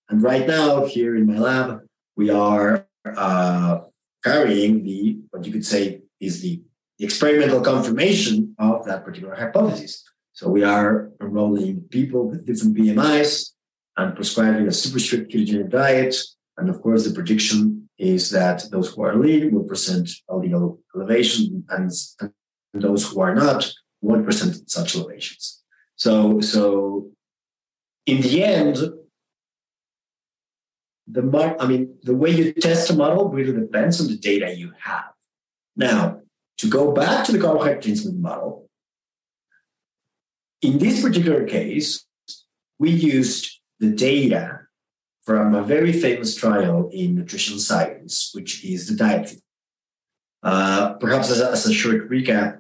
[0.10, 1.80] And right now, here in my lab,
[2.16, 3.80] we are uh,
[4.24, 6.62] carrying the, what you could say is the
[7.00, 10.04] experimental confirmation of that particular hypothesis.
[10.34, 13.52] So we are enrolling people with different BMIs
[13.98, 16.16] and prescribing a super strict ketogenic diet.
[16.58, 21.66] And of course, the prediction is that those who are lean will present LDL elevation
[21.70, 22.32] and, and
[22.74, 23.70] those who are not
[24.02, 25.62] won't present such elevations.
[25.96, 27.10] So, so
[28.06, 28.78] in the end,
[31.12, 34.72] the I mean, the way you test a model really depends on the data you
[34.80, 35.12] have.
[35.76, 36.22] Now,
[36.60, 38.70] to go back to the carbohydrate insulin model,
[40.62, 42.06] in this particular case,
[42.78, 44.62] we used the data
[45.24, 49.42] from a very famous trial in nutritional science, which is the DIETFIT.
[50.42, 52.60] Uh, perhaps as a, as a short recap,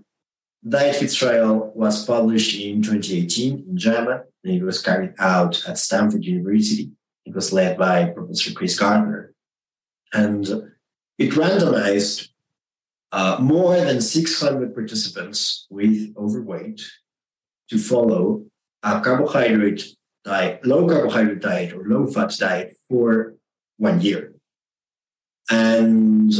[0.67, 6.25] DIETFIT trial was published in 2018 in JAMA, and it was carried out at Stanford
[6.25, 6.91] University.
[7.29, 9.33] It was led by Professor Chris Gardner.
[10.11, 10.47] And
[11.19, 12.29] it randomized
[13.11, 16.81] uh, more than 600 participants with overweight
[17.69, 18.45] to follow
[18.81, 19.83] a carbohydrate
[20.23, 23.35] diet, low carbohydrate diet or low fat diet for
[23.77, 24.33] one year.
[25.51, 26.33] And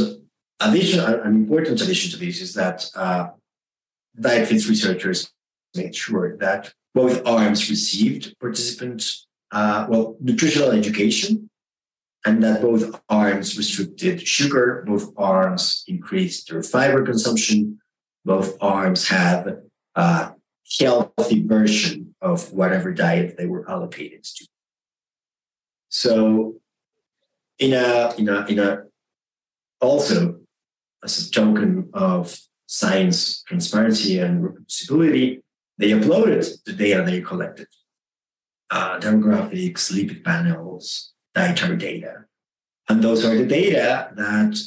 [0.58, 3.28] addition, an important addition to this is that uh,
[4.18, 5.30] DietFits researchers
[5.76, 9.04] made sure that both arms received participant,
[9.52, 11.50] uh, well, nutritional education,
[12.24, 17.80] and that both arms restricted sugar, both arms increased their fiber consumption,
[18.24, 19.62] both arms had
[19.94, 20.32] a
[20.78, 24.46] healthy version of whatever diet they were allocated to.
[25.88, 26.56] So,
[27.58, 28.84] in a in a in a
[29.80, 30.40] also
[31.02, 35.40] as a token of science transparency and reproducibility,
[35.78, 37.66] they uploaded the data they collected
[38.70, 42.24] uh, demographics, lipid panels, dietary data.
[42.88, 44.58] And those are the data that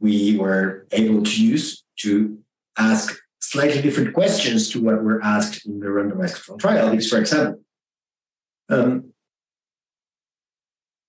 [0.00, 2.38] we were able to use to
[2.76, 6.90] ask slightly different questions to what were asked in the randomized control trial.
[6.90, 7.62] Because, for example,
[8.68, 9.12] um,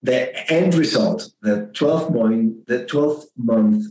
[0.03, 3.87] the end result, the 12 month, the 12 month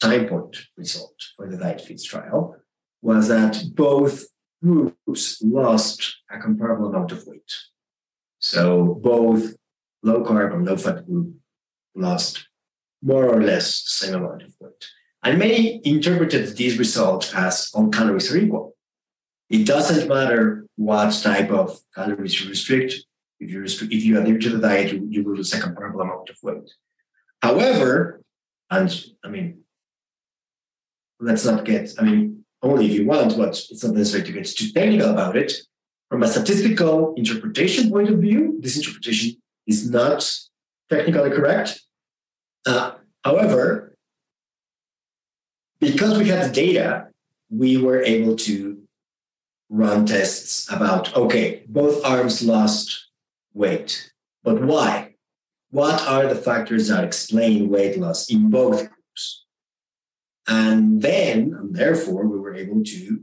[0.00, 2.56] time point result for the DietFits trial
[3.00, 4.24] was that both
[4.62, 7.52] groups lost a comparable amount of weight.
[8.44, 9.56] So both
[10.02, 11.34] low carb and low fat group
[11.94, 12.46] lost
[13.00, 14.84] more or less the same amount of weight.
[15.22, 18.76] And many interpreted these results as all calories are equal.
[19.48, 22.92] It doesn't matter what type of calories you restrict.
[23.40, 26.02] If you restrict, if you adhere to the diet, you, you will lose a comparable
[26.02, 26.70] amount of weight.
[27.40, 28.20] However,
[28.70, 29.62] and I mean,
[31.18, 34.46] let's not get, I mean, only if you want, but it's not necessary to get
[34.46, 35.50] too technical about it.
[36.10, 39.36] From a statistical interpretation point of view, this interpretation
[39.66, 40.30] is not
[40.90, 41.80] technically correct.
[42.66, 42.92] Uh,
[43.24, 43.96] however,
[45.80, 47.08] because we had the data,
[47.50, 48.82] we were able to
[49.68, 53.08] run tests about okay, both arms lost
[53.52, 54.12] weight,
[54.42, 55.14] but why?
[55.70, 59.44] What are the factors that explain weight loss in both groups?
[60.46, 63.22] And then, and therefore, we were able to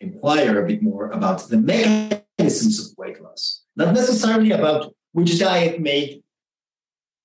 [0.00, 5.80] inquire a bit more about the mechanisms of weight loss, not necessarily about which diet
[5.80, 6.22] made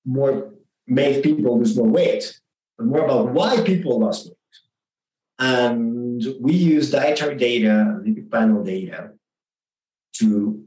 [0.04, 0.52] more
[0.86, 2.40] made people lose more weight,
[2.76, 4.36] but more about why people lost weight.
[5.38, 9.12] And we use dietary data, lipid panel data,
[10.14, 10.64] to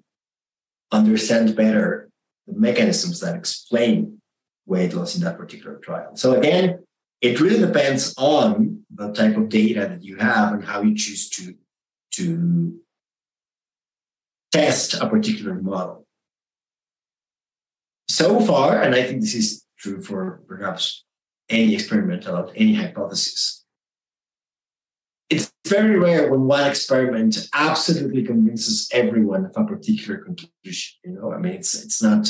[0.91, 2.09] understand better
[2.47, 4.21] the mechanisms that explain
[4.65, 6.15] weight loss in that particular trial.
[6.15, 6.83] So again,
[7.21, 11.29] it really depends on the type of data that you have and how you choose
[11.29, 11.55] to,
[12.17, 12.79] to
[14.51, 16.05] test a particular model.
[18.09, 21.05] So far, and I think this is true for perhaps
[21.49, 23.65] any experiment about any hypothesis,
[25.29, 30.97] it's very rare when one experiment absolutely convinces everyone of a particular conclusion.
[31.03, 32.27] You know, I mean, it's it's not.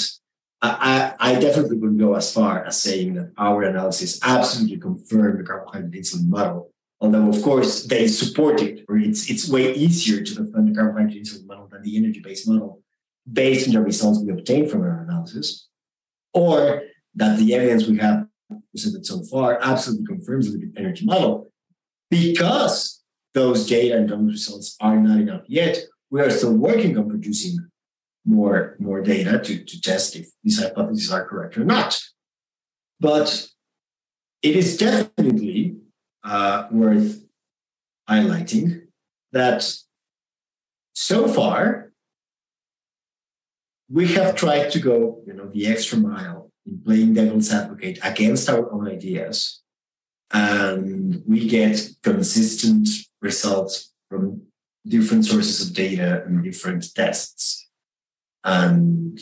[0.59, 5.43] I, I definitely wouldn't go as far as saying that our analysis absolutely confirmed the
[5.43, 6.71] carbohydrate insulin model.
[6.99, 11.23] Although, of course, they support it, or it's it's way easier to defend the carbohydrate
[11.23, 12.81] insulin model than the energy-based model,
[13.31, 15.67] based on the results we obtained from our analysis,
[16.33, 16.81] or
[17.15, 18.25] that the evidence we have
[18.71, 21.51] presented so far absolutely confirms the energy model.
[22.09, 25.77] Because those data and those results are not enough yet,
[26.09, 27.57] we are still working on producing
[28.25, 32.01] more, more data to, to test if these hypotheses are correct or not.
[32.99, 33.49] But
[34.41, 35.75] it is definitely
[36.27, 37.23] uh, worth
[38.09, 38.87] highlighting
[39.31, 39.67] that
[40.93, 41.91] so far
[43.89, 48.49] we have tried to go, you know, the extra mile in playing devil's advocate against
[48.49, 49.61] our own ideas
[50.31, 52.87] and we get consistent
[53.21, 54.41] results from
[54.85, 57.69] different sources of data and different tests.
[58.43, 59.19] And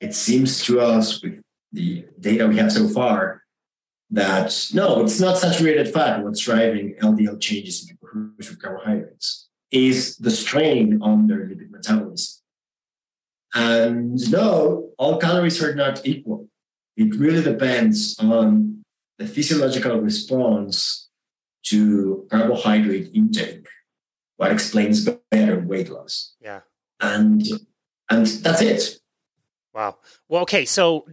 [0.00, 1.40] it seems to us, with
[1.72, 3.42] the data we have so far,
[4.10, 9.48] that no, it's not saturated fat what's driving LDL changes in people who with carbohydrates,
[9.70, 12.42] is the strain on their lipid metabolism.
[13.54, 16.48] And no, all calories are not equal.
[16.96, 18.82] It really depends on
[19.18, 21.08] the physiological response
[21.66, 23.66] to carbohydrate intake,
[24.36, 26.34] what explains better weight loss.
[26.40, 26.60] Yeah.
[27.00, 27.42] And
[28.08, 28.98] and that's it.
[29.76, 29.98] Wow.
[30.30, 30.64] Well, okay.
[30.64, 31.04] So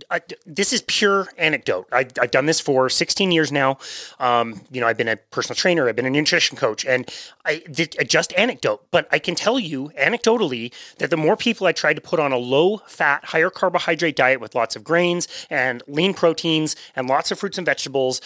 [0.45, 1.85] this is pure anecdote.
[1.91, 3.77] I, have done this for 16 years now.
[4.21, 5.89] Um, you know, I've been a personal trainer.
[5.89, 7.11] I've been a nutrition coach, and
[7.43, 8.85] I did uh, just anecdote.
[8.89, 12.31] But I can tell you anecdotally that the more people I tried to put on
[12.31, 17.31] a low fat, higher carbohydrate diet with lots of grains and lean proteins and lots
[17.31, 18.21] of fruits and vegetables,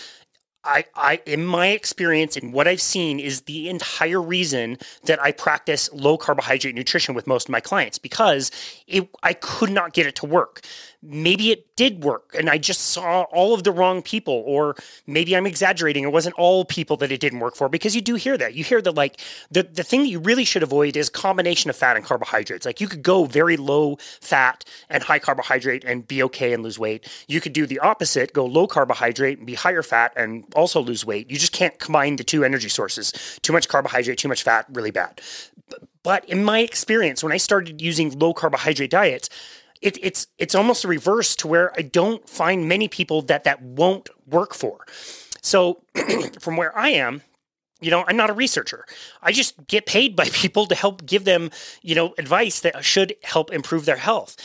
[0.67, 5.31] I, I, in my experience and what I've seen, is the entire reason that I
[5.31, 8.51] practice low carbohydrate nutrition with most of my clients because
[8.85, 10.61] it, I could not get it to work
[11.01, 14.75] maybe it did work and I just saw all of the wrong people, or
[15.05, 16.03] maybe I'm exaggerating.
[16.03, 18.55] It wasn't all people that it didn't work for because you do hear that.
[18.55, 19.19] You hear that like
[19.51, 22.65] the, the thing that you really should avoid is combination of fat and carbohydrates.
[22.65, 26.79] Like you could go very low fat and high carbohydrate and be okay and lose
[26.79, 27.07] weight.
[27.27, 31.05] You could do the opposite, go low carbohydrate and be higher fat and also lose
[31.05, 31.29] weight.
[31.29, 33.39] You just can't combine the two energy sources.
[33.41, 35.21] Too much carbohydrate, too much fat, really bad.
[36.03, 39.29] But in my experience, when I started using low carbohydrate diets,
[39.81, 43.61] it, it's it's almost a reverse to where I don't find many people that that
[43.61, 44.85] won't work for.
[45.41, 45.81] So
[46.39, 47.21] from where I am,
[47.79, 48.85] you know, I'm not a researcher.
[49.21, 51.51] I just get paid by people to help give them,
[51.81, 54.35] you know, advice that should help improve their health.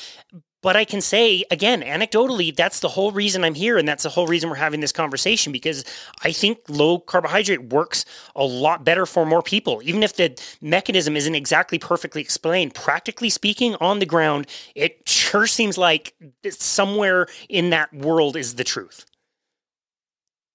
[0.63, 3.79] But I can say again, anecdotally, that's the whole reason I'm here.
[3.79, 5.85] And that's the whole reason we're having this conversation because
[6.23, 8.05] I think low carbohydrate works
[8.37, 9.83] a lot better for more people.
[9.85, 14.47] Even if the mechanism isn't exactly perfectly explained, practically speaking, on the ground,
[14.77, 16.15] it sure seems like
[16.49, 19.05] somewhere in that world is the truth.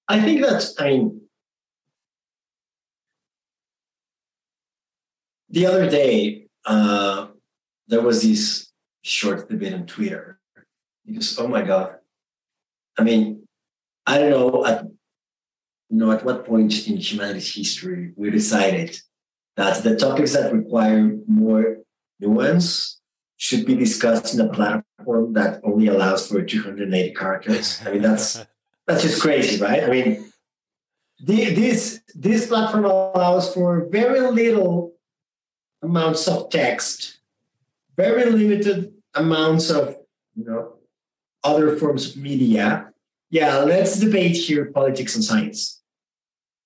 [0.07, 1.21] I think that's, I mean,
[5.49, 7.27] the other day, uh,
[7.89, 8.66] there was this
[9.07, 10.39] short debate on Twitter
[11.05, 11.95] because oh my god,
[12.97, 13.47] I mean,
[14.05, 14.83] I don't know at
[15.89, 18.99] you know at what point in humanity's history we decided
[19.55, 21.77] that the topics that require more
[22.19, 22.99] nuance
[23.37, 27.79] should be discussed in a platform that only allows for 280 characters.
[27.85, 28.45] I mean, that's
[28.87, 29.83] that's just crazy, right?
[29.83, 30.31] I mean,
[31.19, 34.93] the, this this platform allows for very little
[35.81, 37.19] amounts of text,
[37.95, 39.97] very limited amounts of
[40.35, 40.73] you know
[41.43, 42.91] other forms of media.
[43.29, 45.81] Yeah let's debate here politics and science.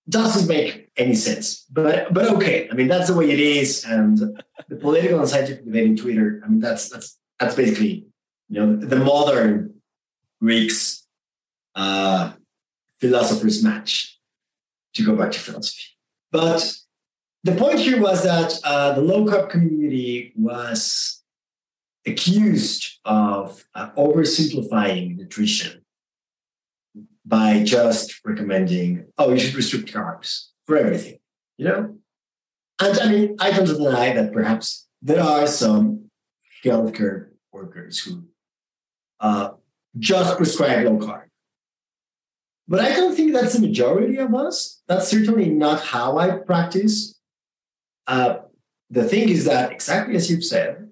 [0.10, 2.68] Doesn't make any sense but but okay.
[2.70, 6.42] I mean that's the way it is and the political and scientific debate in twitter
[6.44, 8.06] i mean that's that's that's basically
[8.50, 9.76] you know the modern
[10.42, 11.08] greeks
[11.76, 12.34] uh
[13.02, 14.20] philosophers match
[14.94, 15.84] to go back to philosophy.
[16.32, 16.74] But
[17.44, 21.21] the point here was that uh, the low carb community was
[22.06, 25.84] accused of uh, oversimplifying nutrition
[27.26, 31.20] by just recommending, oh, you should restrict carbs for everything,
[31.58, 31.96] you know?
[32.82, 36.10] And I mean, I don't deny that perhaps there are some
[36.66, 38.24] healthcare workers who
[39.20, 39.52] uh,
[40.00, 41.24] just prescribe low carb.
[42.68, 44.82] But I don't think that's the majority of us.
[44.88, 47.20] That's certainly not how I practice.
[48.08, 48.40] Uh,
[48.90, 50.90] the thing is that, exactly as you've said,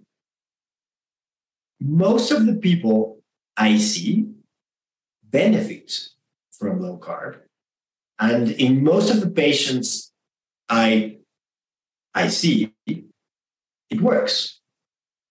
[1.80, 3.22] most of the people
[3.56, 4.30] I see
[5.24, 6.10] benefit
[6.52, 7.40] from low carb.
[8.20, 10.12] And in most of the patients
[10.68, 11.18] I,
[12.14, 14.60] I see, it works.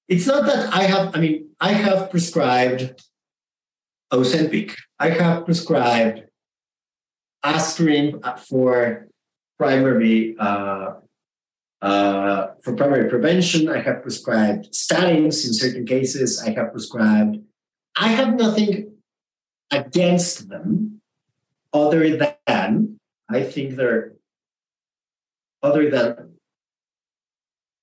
[0.09, 3.03] It's not that I have, I mean, I have prescribed
[4.13, 4.75] Ozempic.
[4.99, 6.23] I have prescribed
[7.43, 9.07] aspirin for
[9.59, 10.95] primary uh,
[11.81, 16.43] uh, for primary prevention, I have prescribed statins in certain cases.
[16.43, 17.39] I have prescribed,
[17.97, 18.97] I have nothing
[19.71, 21.01] against them
[21.73, 22.99] other than,
[23.29, 24.13] I think they're,
[25.63, 26.35] other than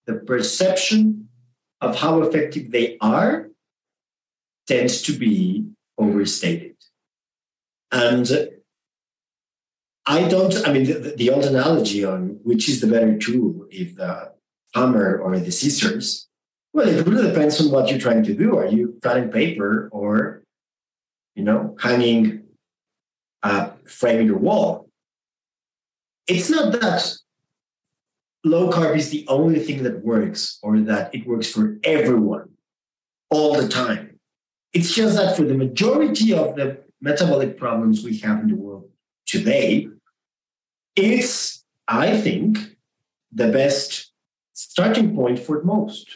[0.06, 1.30] the perception
[1.82, 3.50] of how effective they are
[4.68, 5.66] tends to be
[5.98, 6.76] overstated.
[7.92, 8.50] And
[10.08, 13.96] I don't, I mean, the, the, old analogy on which is the better tool, if
[13.96, 14.34] the
[14.76, 16.28] hammer or the scissors,
[16.74, 18.58] well, it really depends on what you're trying to do.
[18.58, 20.44] Are you cutting paper or,
[21.34, 22.44] you know, hanging,
[23.42, 24.90] uh, framing your wall?
[26.28, 27.16] It's not that
[28.44, 32.50] low carb is the only thing that works or that it works for everyone
[33.32, 34.20] all the time.
[34.72, 38.90] It's just that for the majority of the metabolic problems we have in the world
[39.26, 39.88] today,
[40.96, 42.58] is, I think,
[43.32, 44.12] the best
[44.54, 46.08] starting point for most.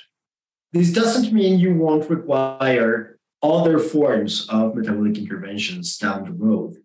[0.72, 6.76] This doesn't mean you won't require other forms of metabolic interventions down the road.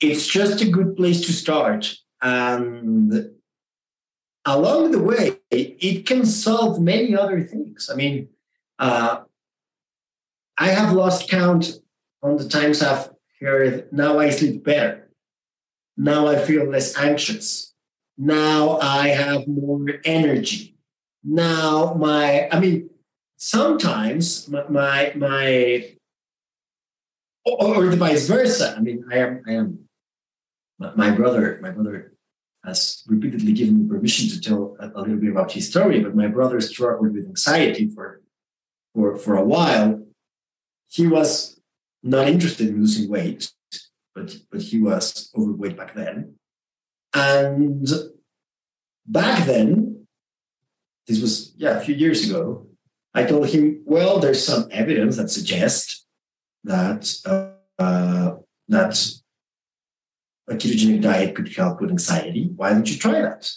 [0.00, 1.96] It's just a good place to start.
[2.20, 3.30] And
[4.44, 7.90] along the way, it can solve many other things.
[7.92, 8.28] I mean,
[8.78, 9.22] uh,
[10.58, 11.78] I have lost count
[12.22, 13.10] on the times I've
[13.40, 15.01] heard, now I sleep better.
[15.96, 17.74] Now I feel less anxious.
[18.18, 20.76] Now I have more energy.
[21.24, 22.90] Now my, I mean,
[23.36, 25.94] sometimes my, my, my
[27.44, 28.74] or, or the vice versa.
[28.76, 29.88] I mean, I am, I am
[30.96, 32.12] my brother, my brother
[32.64, 36.14] has repeatedly given me permission to tell a, a, little bit about his story, but
[36.14, 38.22] my brother struggled with anxiety for,
[38.94, 40.04] for, for a while.
[40.88, 41.60] He was
[42.02, 43.52] not interested in losing weight,
[44.14, 46.34] but, but he was overweight back then.
[47.14, 47.86] And
[49.06, 50.06] back then,
[51.06, 52.66] this was, yeah, a few years ago,
[53.14, 56.06] I told him, well, there's some evidence that suggests
[56.64, 57.12] that,
[57.78, 58.36] uh,
[58.68, 59.10] that
[60.48, 62.50] a ketogenic diet could help with anxiety.
[62.56, 63.50] Why don't you try that?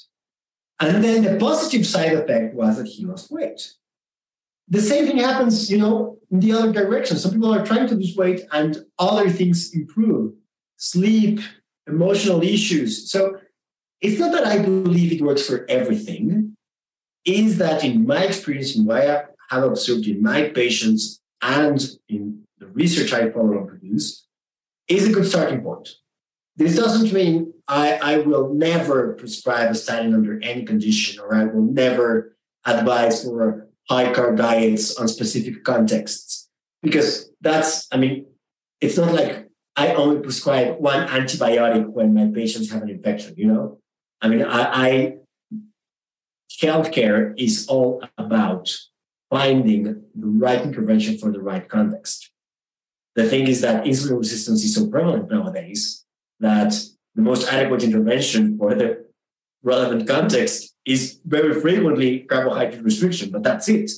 [0.80, 3.74] And then the positive side effect was that he lost weight.
[4.68, 7.18] The same thing happens, you know, in the other direction.
[7.18, 10.34] Some people are trying to lose weight and other things improve.
[10.78, 11.40] Sleep,
[11.88, 13.10] emotional issues.
[13.12, 13.38] So
[14.02, 16.56] it's not that I believe it works for everything.
[17.26, 22.44] Is that in my experience, in what I have observed in my patients and in
[22.60, 24.28] the research I follow and produce,
[24.88, 25.90] is a good starting point.
[26.56, 31.46] This doesn't mean I, I will never prescribe a statin under any condition, or I
[31.46, 36.50] will never advise for high carb diets on specific contexts.
[36.82, 38.28] Because that's, I mean,
[38.80, 39.45] it's not like
[39.76, 43.80] I only prescribe one antibiotic when my patients have an infection, you know?
[44.22, 45.18] I mean, I, I
[46.62, 48.72] healthcare is all about
[49.30, 52.32] finding the right intervention for the right context.
[53.16, 56.06] The thing is that insulin resistance is so prevalent nowadays
[56.40, 56.74] that
[57.16, 59.06] the most adequate intervention for the
[59.64, 63.92] relevant context is very frequently carbohydrate restriction, but that's it.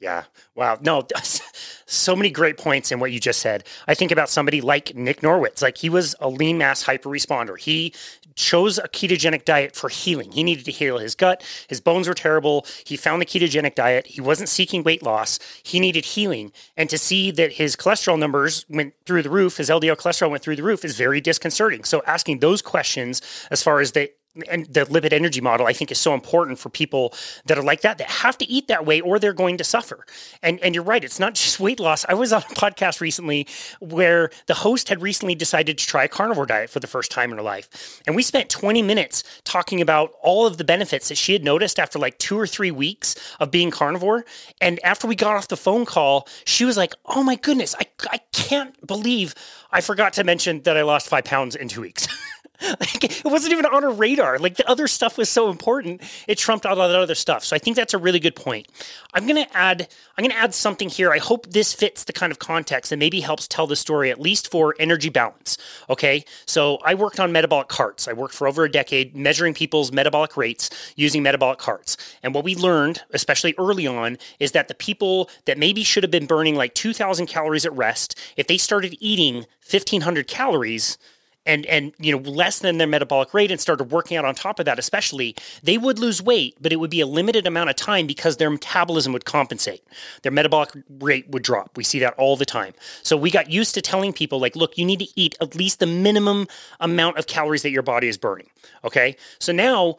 [0.00, 0.24] Yeah.
[0.54, 0.78] Wow.
[0.80, 1.06] No,
[1.88, 3.64] so many great points in what you just said.
[3.86, 5.62] I think about somebody like Nick Norwitz.
[5.62, 7.58] Like he was a lean mass hyper responder.
[7.58, 7.94] He
[8.34, 10.30] chose a ketogenic diet for healing.
[10.32, 11.42] He needed to heal his gut.
[11.68, 12.64] His bones were terrible.
[12.84, 14.06] He found the ketogenic diet.
[14.06, 15.40] He wasn't seeking weight loss.
[15.62, 16.52] He needed healing.
[16.76, 20.42] And to see that his cholesterol numbers went through the roof, his LDL cholesterol went
[20.42, 21.84] through the roof is very disconcerting.
[21.84, 23.20] So asking those questions
[23.50, 24.10] as far as the
[24.48, 27.14] and the lipid energy model I think is so important for people
[27.46, 30.04] that are like that that have to eat that way or they're going to suffer.
[30.42, 32.04] And and you're right, it's not just weight loss.
[32.08, 33.46] I was on a podcast recently
[33.80, 37.30] where the host had recently decided to try a carnivore diet for the first time
[37.30, 38.02] in her life.
[38.06, 41.78] And we spent 20 minutes talking about all of the benefits that she had noticed
[41.78, 44.24] after like 2 or 3 weeks of being carnivore.
[44.60, 47.86] And after we got off the phone call, she was like, "Oh my goodness, I
[48.10, 49.34] I can't believe
[49.70, 52.08] I forgot to mention that I lost 5 pounds in 2 weeks."
[52.80, 54.38] like, it wasn't even on her radar.
[54.38, 57.44] Like the other stuff was so important, it trumped all that other stuff.
[57.44, 58.66] So I think that's a really good point.
[59.14, 61.12] I'm gonna add I'm gonna add something here.
[61.12, 64.20] I hope this fits the kind of context and maybe helps tell the story at
[64.20, 65.56] least for energy balance.
[65.88, 68.08] Okay, so I worked on metabolic carts.
[68.08, 71.96] I worked for over a decade measuring people's metabolic rates using metabolic carts.
[72.22, 76.10] And what we learned, especially early on, is that the people that maybe should have
[76.10, 80.98] been burning like 2,000 calories at rest, if they started eating 1,500 calories
[81.48, 84.60] and and you know less than their metabolic rate and started working out on top
[84.60, 87.76] of that especially they would lose weight but it would be a limited amount of
[87.76, 89.82] time because their metabolism would compensate.
[90.22, 90.70] Their metabolic
[91.00, 91.76] rate would drop.
[91.76, 92.74] We see that all the time.
[93.02, 95.80] So we got used to telling people like look you need to eat at least
[95.80, 96.46] the minimum
[96.78, 98.48] amount of calories that your body is burning
[98.84, 99.16] okay?
[99.38, 99.96] So now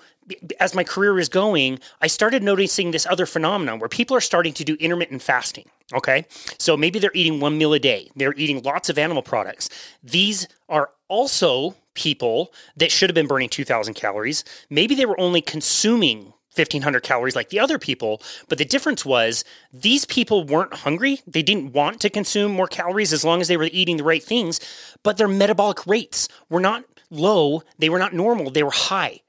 [0.60, 4.54] as my career is going, I started noticing this other phenomenon where people are starting
[4.54, 5.70] to do intermittent fasting.
[5.94, 6.26] Okay.
[6.58, 9.70] So maybe they're eating one meal a day, they're eating lots of animal products.
[10.04, 14.44] These are also people that should have been burning 2,000 calories.
[14.70, 19.46] Maybe they were only consuming 1500 calories like the other people but the difference was
[19.72, 23.56] these people weren't hungry they didn't want to consume more calories as long as they
[23.56, 24.60] were eating the right things
[25.04, 29.22] but their metabolic rates were not low they were not normal they were high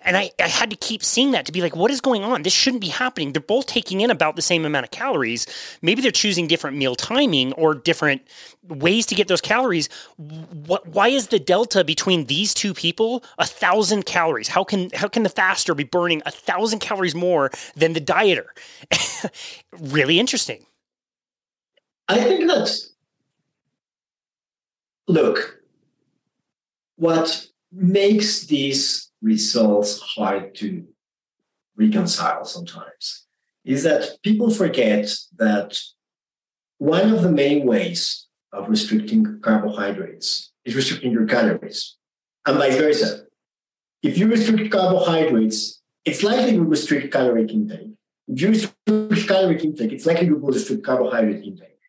[0.00, 2.42] and I, I had to keep seeing that to be like, what is going on?
[2.42, 3.32] This shouldn't be happening.
[3.32, 5.46] They're both taking in about the same amount of calories.
[5.82, 8.22] Maybe they're choosing different meal timing or different
[8.66, 9.88] ways to get those calories.
[10.16, 14.48] What, why is the delta between these two people a thousand calories?
[14.48, 18.46] How can how can the faster be burning a thousand calories more than the dieter?
[19.78, 20.66] really interesting.
[22.08, 22.92] I think that's
[25.08, 25.63] look,
[27.04, 30.86] what makes these results hard to
[31.76, 33.26] reconcile sometimes
[33.62, 35.78] is that people forget that
[36.78, 41.96] one of the main ways of restricting carbohydrates is restricting your calories,
[42.46, 43.24] and vice versa.
[44.02, 47.92] If you restrict carbohydrates, it's likely to restrict caloric intake.
[48.28, 51.80] If you restrict caloric intake, it's likely to restrict carbohydrate intake.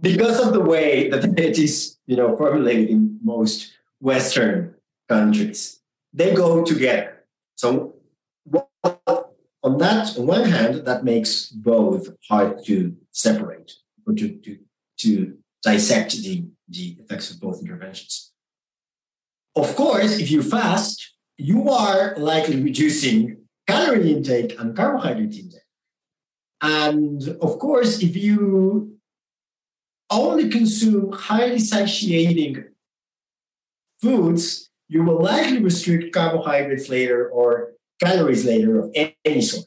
[0.00, 3.72] Because of the way that it is, you know, formulated in most
[4.02, 4.74] Western
[5.08, 5.80] countries
[6.12, 7.24] they go together.
[7.56, 7.94] So
[9.62, 13.72] on that, on one hand, that makes both hard to separate
[14.06, 14.58] or to, to,
[14.98, 18.32] to dissect the, the effects of both interventions.
[19.54, 25.60] of course, if you fast, you are likely reducing calorie intake and carbohydrate intake.
[26.60, 28.98] And of course, if you
[30.10, 32.64] only consume highly satiating
[34.02, 37.72] foods, you will likely restrict carbohydrates later or
[38.02, 38.94] calories later of
[39.24, 39.64] any sort.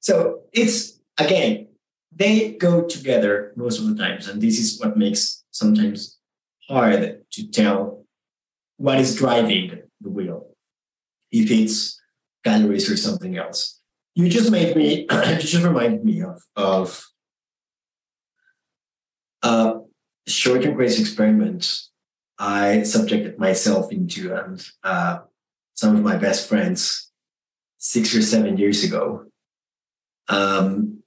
[0.00, 1.68] So it's again,
[2.14, 6.18] they go together most of the times, and this is what makes sometimes
[6.68, 8.04] hard to tell
[8.76, 10.46] what is driving the wheel.
[11.32, 12.00] If it's
[12.44, 13.80] calories or something else.
[14.14, 17.04] You just made me, you just reminded me of, of
[19.42, 19.80] a
[20.26, 21.89] short and crazy experiment
[22.40, 25.18] I subjected myself into and uh,
[25.74, 27.12] some of my best friends
[27.76, 29.26] six or seven years ago.
[30.28, 31.02] Um,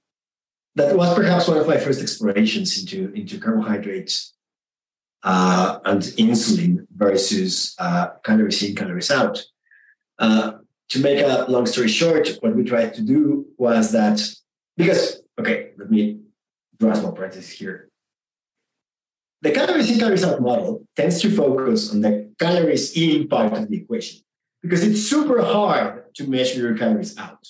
[0.76, 4.34] that was perhaps one of my first explorations into, into carbohydrates
[5.24, 9.42] uh, and insulin versus uh, calories in, calories out.
[10.20, 10.52] Uh,
[10.90, 14.20] to make a long story short, what we tried to do was that
[14.76, 16.20] because okay, let me
[16.78, 17.88] draw small parenthesis here.
[19.44, 23.68] The calories in, calories out model tends to focus on the calories in part of
[23.68, 24.22] the equation
[24.62, 27.46] because it's super hard to measure your calories out.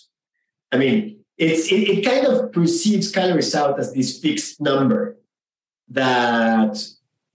[0.73, 5.19] I mean, it's it, it kind of perceives calories out as this fixed number
[5.89, 6.85] that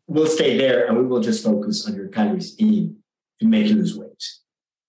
[0.07, 2.97] will stay there and we will just focus on your calories in
[3.39, 4.25] to make you lose weight.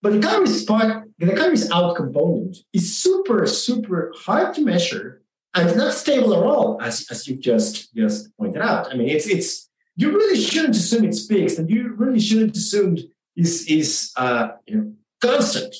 [0.03, 5.20] But the calories part, the calories out component is super, super hard to measure
[5.55, 8.93] and not stable at all, as, as you just just pointed out.
[8.93, 12.99] I mean, it's it's you really shouldn't assume it's fixed, and you really shouldn't assume
[13.37, 15.75] is is uh, you know constant.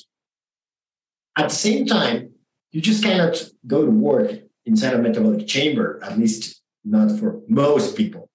[1.37, 2.31] At the same time,
[2.71, 4.31] you just cannot go to work
[4.65, 8.29] inside a metabolic chamber, at least not for most people.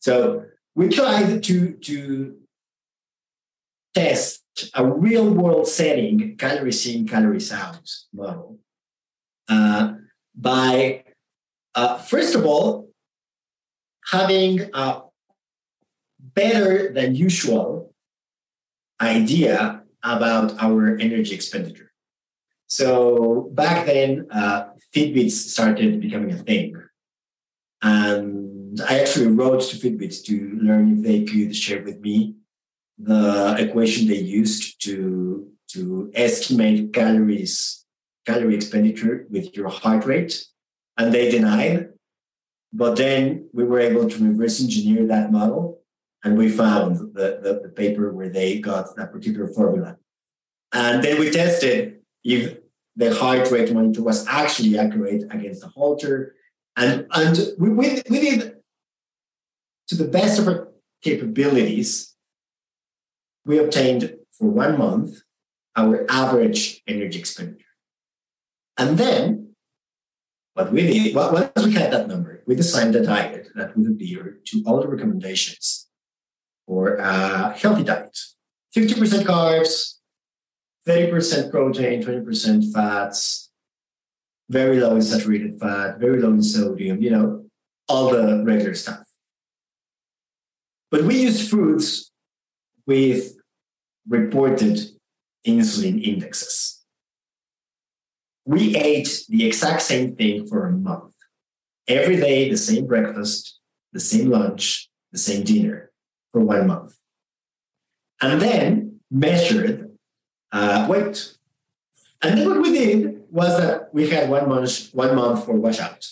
[0.00, 2.36] So we tried to to
[3.94, 4.42] test
[4.74, 8.58] a real world setting calories in, calories out model
[9.48, 9.94] uh,
[10.34, 11.04] by,
[11.74, 12.90] uh, first of all,
[14.10, 15.02] having a
[16.18, 17.94] better than usual
[19.00, 21.92] idea about our energy expenditure.
[22.66, 26.74] So back then, uh, Fitbits started becoming a thing.
[27.82, 32.36] And I actually wrote to Fitbits to learn if they could share with me
[32.98, 37.86] the equation they used to to estimate calories
[38.26, 40.46] calorie expenditure with your heart rate
[40.96, 41.88] and they denied
[42.72, 45.80] but then we were able to reverse engineer that model
[46.22, 49.96] and we found the, the, the paper where they got that particular formula
[50.72, 52.58] and then we tested if
[52.96, 56.34] the heart rate monitor was actually accurate against the Holter.
[56.76, 58.56] and and we, we, we did
[59.88, 60.68] to the best of our
[61.02, 62.14] capabilities
[63.44, 65.22] we obtained for one month
[65.76, 67.69] our average energy expenditure.
[68.80, 69.54] And then
[70.54, 73.86] what we did, well, once we had that number, we designed a diet that would
[73.86, 75.86] adhere to all the recommendations
[76.66, 78.18] for a healthy diet.
[78.74, 79.98] 50% carbs,
[80.88, 83.50] 30% protein, 20% fats,
[84.48, 87.44] very low in saturated fat, very low in sodium, you know,
[87.86, 89.04] all the regular stuff.
[90.90, 92.10] But we used foods
[92.86, 93.36] with
[94.08, 94.80] reported
[95.46, 96.79] insulin indexes.
[98.50, 101.14] We ate the exact same thing for a month.
[101.86, 103.60] Every day, the same breakfast,
[103.92, 105.92] the same lunch, the same dinner
[106.32, 106.96] for one month.
[108.20, 109.96] And then measured
[110.50, 111.32] uh, weight.
[112.22, 116.08] And then what we did was that we had one month, one month for washout.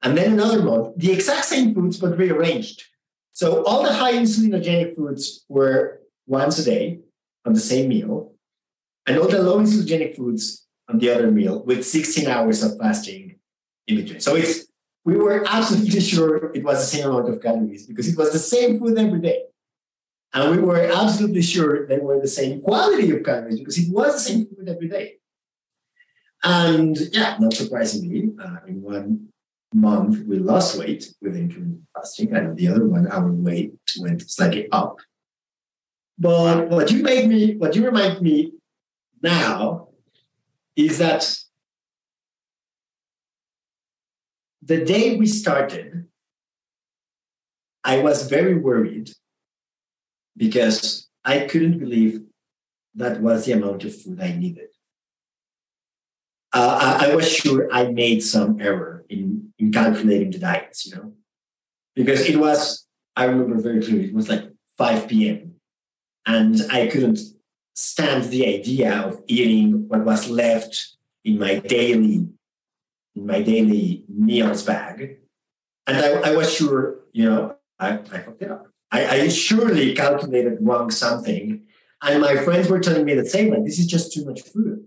[0.00, 2.84] And then another month, the exact same foods, but rearranged.
[3.32, 7.00] So all the high insulinogenic foods were once a day,
[7.44, 8.32] on the same meal,
[9.08, 13.36] and all the low insulinogenic foods on the other meal with 16 hours of fasting
[13.86, 14.20] in between.
[14.20, 14.66] So it's
[15.04, 18.38] we were absolutely sure it was the same amount of calories because it was the
[18.38, 19.44] same food every day.
[20.32, 24.12] And we were absolutely sure they were the same quality of calories because it was
[24.14, 25.14] the same food every day.
[26.44, 29.28] And yeah, not surprisingly, uh, in one
[29.74, 34.70] month we lost weight with intermittent fasting, and the other one our weight went slightly
[34.70, 34.96] up.
[36.18, 38.52] But what you made me, what you remind me
[39.22, 39.89] now
[40.76, 41.36] is that
[44.62, 46.06] the day we started,
[47.84, 49.10] I was very worried
[50.36, 52.22] because I couldn't believe
[52.94, 54.68] that was the amount of food I needed.
[56.52, 60.96] Uh, I, I, was sure I made some error in, in calculating the diets, you
[60.96, 61.12] know,
[61.94, 65.50] because it was, I remember very clearly, it was like 5 p.m
[66.26, 67.18] and I couldn't
[67.80, 72.28] stand the idea of eating what was left in my daily
[73.16, 75.18] in my daily meals bag.
[75.86, 78.68] And I, I was sure, you know, I, I fucked it up.
[78.92, 81.62] I, I surely calculated wrong something.
[82.02, 84.84] And my friends were telling me the same, like, this is just too much food.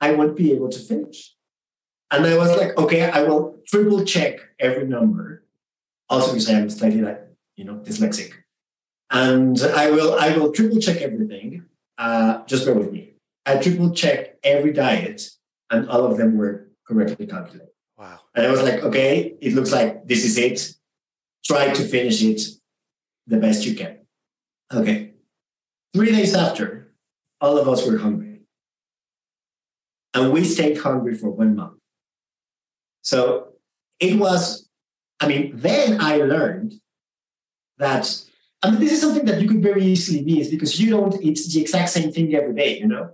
[0.00, 1.34] I won't be able to finish.
[2.10, 5.44] And I was like, okay, I will triple check every number.
[6.08, 7.20] Also because I am slightly like,
[7.56, 8.32] you know, dyslexic.
[9.10, 11.66] And I will I will triple check everything.
[12.00, 13.12] Uh, just bear with me.
[13.44, 15.20] I triple checked every diet
[15.68, 17.68] and all of them were correctly calculated.
[17.98, 18.20] Wow.
[18.34, 20.74] And I was like, okay, it looks like this is it.
[21.44, 22.40] Try to finish it
[23.26, 23.98] the best you can.
[24.72, 25.12] Okay.
[25.94, 26.94] Three days after,
[27.38, 28.40] all of us were hungry.
[30.14, 31.82] And we stayed hungry for one month.
[33.02, 33.48] So
[33.98, 34.70] it was,
[35.20, 36.80] I mean, then I learned
[37.76, 38.24] that,
[38.62, 41.38] I mean, this is something that you could very easily miss because you don't eat
[41.48, 43.12] the exact same thing every day, you know?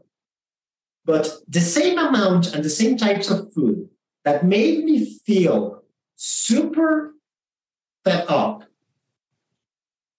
[1.05, 3.88] But the same amount and the same types of food
[4.24, 5.84] that made me feel
[6.16, 7.14] super
[8.05, 8.64] fed up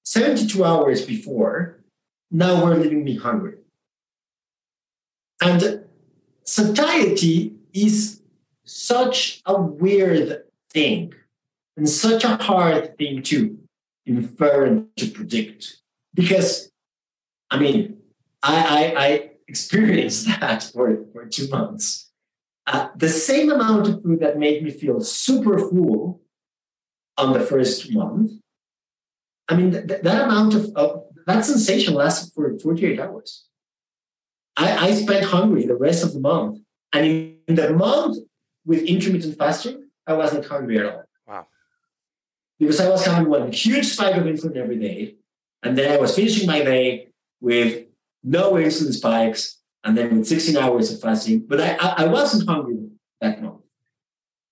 [0.07, 1.83] 72 hours before,
[2.31, 3.57] now were leaving me hungry.
[5.41, 5.85] And
[6.45, 8.21] satiety is
[8.63, 11.13] such a weird thing
[11.75, 13.57] and such a hard thing to
[14.07, 15.77] infer and to predict.
[16.13, 16.71] Because,
[17.51, 17.97] I mean,
[18.41, 18.55] I,
[18.95, 22.09] I, I experienced that for, for two months.
[22.65, 26.21] Uh, the same amount of food that made me feel super full
[27.17, 28.31] on the first month.
[29.47, 33.45] I mean, th- that amount of, of, that sensation lasted for 48 hours.
[34.57, 36.59] I, I spent hungry the rest of the month.
[36.91, 38.17] And in, in the month
[38.65, 41.06] with intermittent fasting, I wasn't hungry at all.
[42.59, 45.15] Because I was having one huge spike of insulin every day.
[45.63, 47.85] And then I was finishing my day with
[48.23, 51.45] no insulin spikes, and then with 16 hours of fasting.
[51.47, 52.89] But I, I, I wasn't hungry
[53.21, 53.65] that month.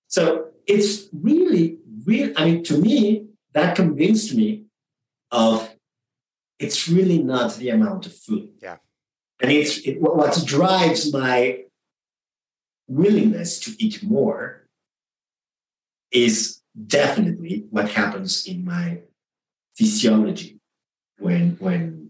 [0.07, 4.65] So it's really, really, I mean, to me, that convinced me
[5.31, 5.75] of
[6.59, 8.49] it's really not the amount of food.
[8.61, 8.77] Yeah.
[9.41, 11.63] And it's it, what drives my
[12.87, 14.67] willingness to eat more
[16.11, 18.99] is definitely what happens in my
[19.75, 20.59] physiology
[21.19, 22.09] when when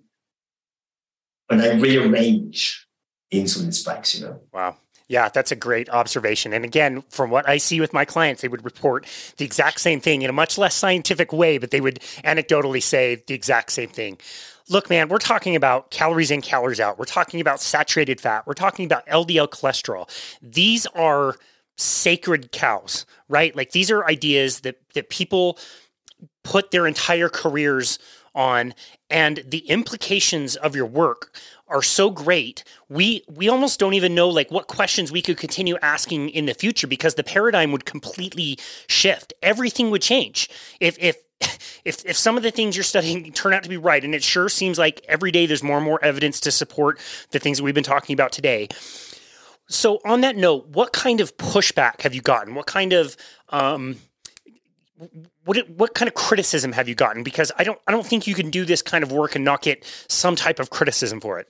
[1.48, 2.88] when I rearrange
[3.32, 4.42] insulin spikes, you know.
[4.52, 4.78] Wow.
[5.08, 6.52] Yeah, that's a great observation.
[6.52, 9.06] And again, from what I see with my clients, they would report
[9.38, 13.24] the exact same thing in a much less scientific way, but they would anecdotally say
[13.28, 14.18] the exact same thing.
[14.68, 16.98] Look, man, we're talking about calories in, calories out.
[16.98, 18.48] We're talking about saturated fat.
[18.48, 20.10] We're talking about LDL cholesterol.
[20.42, 21.36] These are
[21.78, 23.56] sacred cows, right?
[23.56, 25.58] Like these are ideas that that people
[26.44, 28.00] put their entire careers
[28.34, 28.74] on
[29.10, 31.36] and the implications of your work
[31.68, 32.64] are so great.
[32.90, 36.54] We we almost don't even know like what questions we could continue asking in the
[36.54, 38.58] future because the paradigm would completely
[38.88, 39.34] shift.
[39.42, 40.50] Everything would change.
[40.80, 41.18] If if
[41.86, 44.24] if if some of the things you're studying turn out to be right and it
[44.24, 47.00] sure seems like every day there's more and more evidence to support
[47.32, 48.68] the things that we've been talking about today
[49.68, 53.18] so on that note what kind of pushback have you gotten what kind of
[53.50, 53.98] um,
[55.44, 57.24] what what kind of criticism have you gotten?
[57.24, 59.62] Because I don't I don't think you can do this kind of work and not
[59.62, 61.48] get some type of criticism for it.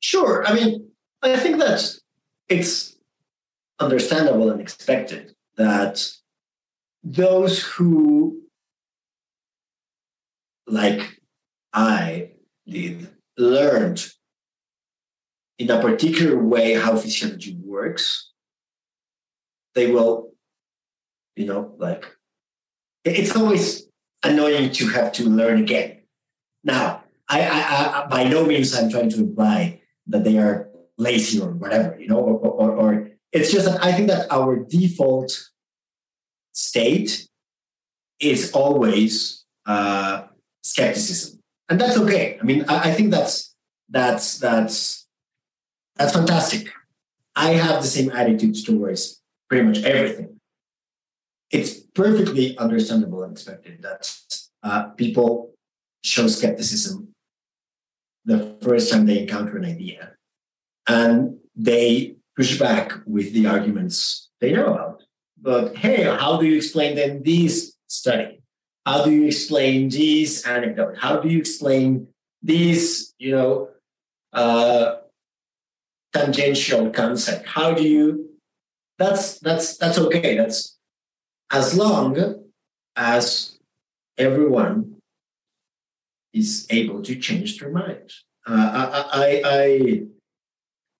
[0.00, 0.44] Sure.
[0.46, 0.90] I mean,
[1.22, 1.94] I think that
[2.48, 2.96] it's
[3.78, 6.08] understandable and expected that
[7.04, 8.42] those who,
[10.66, 11.20] like
[11.72, 12.30] I
[12.66, 14.12] did, learned
[15.62, 18.30] in a particular way how physiology works,
[19.74, 20.32] they will
[21.36, 22.04] you know, like
[23.04, 23.88] it's always
[24.22, 26.02] annoying to have to learn again.
[26.64, 31.40] Now, I, I, I by no means I'm trying to imply that they are lazy
[31.40, 35.48] or whatever, you know, or, or, or it's just that I think that our default
[36.52, 37.28] state
[38.20, 40.24] is always uh,
[40.62, 42.38] skepticism, and that's okay.
[42.40, 43.54] I mean, I, I think that's
[43.88, 45.01] that's that's
[45.96, 46.68] that's fantastic.
[47.34, 50.32] I have the same attitude towards pretty much everything
[51.52, 54.10] it's perfectly understandable and expected that
[54.62, 55.52] uh, people
[56.02, 57.08] show skepticism
[58.24, 60.12] the first time they encounter an idea
[60.88, 65.02] and they push back with the arguments they know about.
[65.40, 68.40] But hey, how do you explain then this study?
[68.86, 70.96] How do you explain this anecdote?
[70.98, 72.08] How do you explain
[72.40, 73.68] this, you know,
[74.32, 74.96] uh,
[76.12, 77.46] tangential concept?
[77.46, 78.30] How do you?
[78.98, 80.36] That's that's that's okay.
[80.36, 80.78] That's
[81.50, 82.42] as long
[82.96, 83.58] as
[84.18, 84.96] everyone
[86.32, 88.10] is able to change their mind.
[88.46, 90.02] Uh, I, I, I,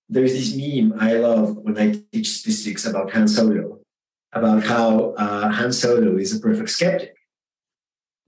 [0.09, 3.81] there's this meme I love when I teach statistics about Han Solo,
[4.33, 7.15] about how uh, Han Solo is a perfect skeptic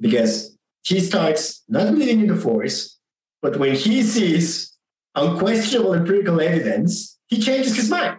[0.01, 2.99] because he starts not believing in the Force,
[3.41, 4.74] but when he sees
[5.15, 8.19] unquestionable empirical evidence, he changes his mind.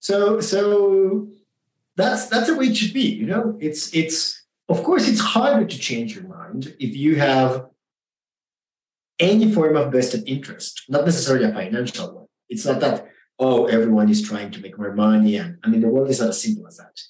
[0.00, 1.28] So, so
[1.96, 3.08] that's that's the way it should be.
[3.08, 7.66] You know, it's it's of course it's harder to change your mind if you have
[9.18, 12.26] any form of vested interest, not necessarily a financial one.
[12.48, 13.06] It's not that
[13.38, 16.30] oh everyone is trying to make more money, and I mean the world is not
[16.30, 17.00] as simple as that.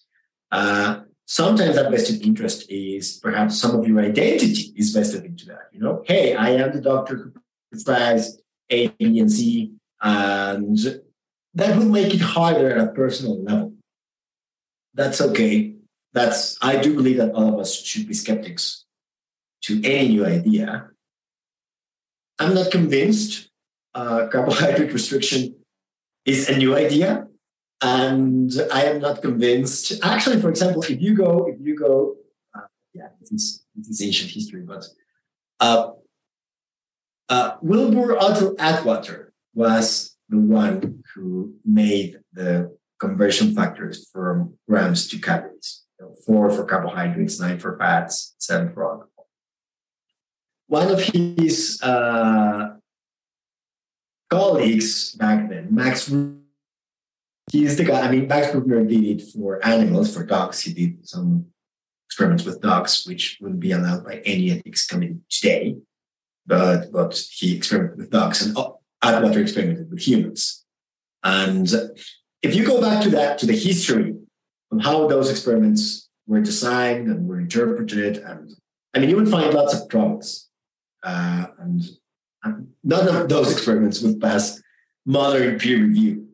[0.53, 5.69] Uh, sometimes that vested interest is perhaps some of your identity is vested into that.
[5.73, 7.33] You know, hey, I am the doctor who
[7.71, 8.41] prescribes
[8.71, 10.79] A, B, and C, and
[11.55, 13.75] that would make it harder at a personal level.
[14.95, 15.75] That's okay.
[16.13, 18.85] That's I do believe that all of us should be skeptics
[19.63, 20.89] to any new idea.
[22.39, 23.49] I'm not convinced
[23.95, 25.57] uh, carbohydrate restriction
[26.25, 27.27] is a new idea
[27.83, 29.93] and I am not convinced.
[30.03, 32.17] Actually, for example, if you go, if you go,
[32.55, 34.85] uh, yeah, it is, it is ancient history, but
[35.61, 35.91] uh,
[37.29, 45.19] uh, Wilbur Otto Atwater was the one who made the conversion factors from grams to
[45.19, 45.85] calories.
[45.99, 49.29] You know, four for carbohydrates, nine for fats, seven for alcohol.
[50.69, 52.75] One of his uh,
[54.29, 56.11] colleagues back then, Max
[57.51, 58.01] he's the guy.
[58.01, 60.61] I mean, Max Rubner did it for animals, for dogs.
[60.61, 61.47] He did some
[62.09, 65.77] experiments with dogs, which wouldn't be allowed by any ethics committee today.
[66.47, 70.65] But but he experimented with dogs, and oh, Atwater experimented with humans.
[71.25, 71.69] And
[72.43, 74.15] if you go back to that to the history
[74.71, 78.53] of how those experiments were designed and were interpreted, and
[78.95, 80.49] I mean, you would find lots of troubles,
[81.03, 81.83] uh, and,
[82.45, 84.63] and none of those experiments would pass
[85.05, 86.27] modern peer review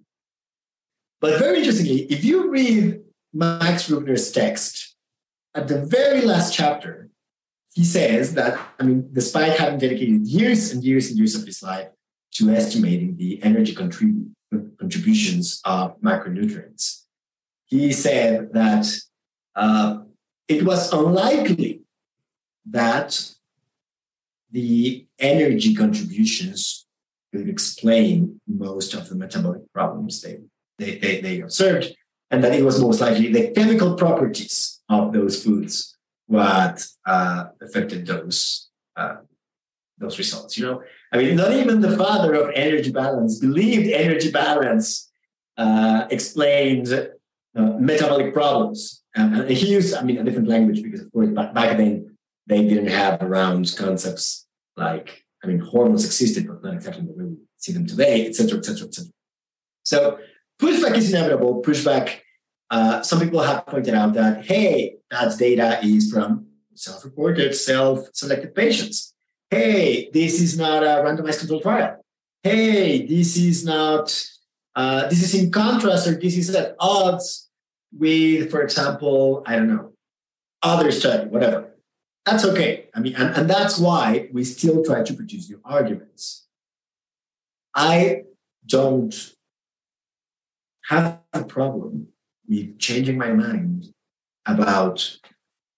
[1.22, 3.00] but very interestingly, if you read
[3.32, 4.96] Max Rubner's text,
[5.54, 7.10] at the very last chapter,
[7.74, 11.62] he says that, I mean, despite having dedicated years and years and years of his
[11.62, 11.88] life
[12.34, 14.30] to estimating the energy contrib-
[14.78, 17.04] contributions of macronutrients,
[17.64, 18.86] he said that
[19.56, 20.00] uh,
[20.48, 21.82] it was unlikely
[22.70, 23.32] that
[24.50, 26.86] the energy contributions
[27.32, 30.38] would explain most of the metabolic problems they
[30.78, 31.94] they, they, they observed,
[32.30, 35.91] and that it was most likely the chemical properties of those foods
[36.32, 39.16] what uh, affected those uh,
[39.98, 40.58] those results.
[40.58, 45.10] You know, I mean, not even the father of energy balance believed energy balance
[45.56, 46.88] uh, explained
[47.56, 49.02] uh, metabolic problems.
[49.14, 52.16] and he used, I mean, a different language because, of course, back, back then
[52.46, 57.24] they didn't have around concepts like, I mean, hormones existed, but not exactly the way
[57.24, 59.10] we see them today, etc., etc., etc.
[59.84, 60.18] So
[60.60, 61.62] pushback is inevitable.
[61.62, 62.20] Pushback,
[62.72, 68.08] uh, some people have pointed out that, hey, that data is from self reported, self
[68.14, 69.12] selected patients.
[69.50, 72.02] Hey, this is not a randomized controlled trial.
[72.42, 74.26] Hey, this is not,
[74.74, 77.50] uh, this is in contrast or this is at odds
[77.92, 79.92] with, for example, I don't know,
[80.62, 81.74] other study, whatever.
[82.24, 82.88] That's okay.
[82.94, 86.46] I mean, and, and that's why we still try to produce new arguments.
[87.74, 88.22] I
[88.66, 89.14] don't
[90.88, 92.11] have a problem
[92.52, 93.86] with changing my mind
[94.46, 95.18] about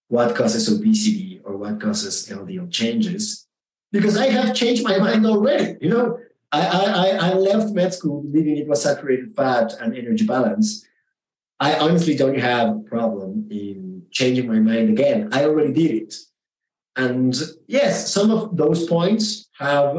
[0.09, 3.47] what causes obesity or what causes LDL changes
[3.91, 5.77] because I have changed my mind already.
[5.79, 6.19] You know,
[6.51, 10.85] I, I, I left med school believing it was saturated fat and energy balance.
[11.59, 15.29] I honestly don't have a problem in changing my mind again.
[15.31, 16.15] I already did it.
[16.97, 17.33] And
[17.67, 19.95] yes, some of those points have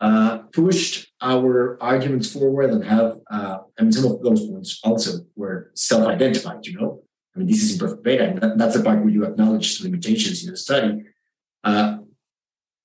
[0.00, 5.20] uh, pushed our arguments forward and have, uh, I mean, some of those points also
[5.34, 7.02] were self-identified, you know?
[7.34, 10.44] I mean, this is imperfect beta, and that, that's the part where you acknowledge limitations
[10.44, 11.02] in the study.
[11.64, 11.98] Uh,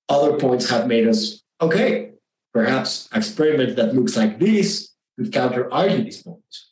[0.07, 2.11] other points have made us, okay,
[2.53, 6.71] perhaps experiment that looks like this could counter-argue these points.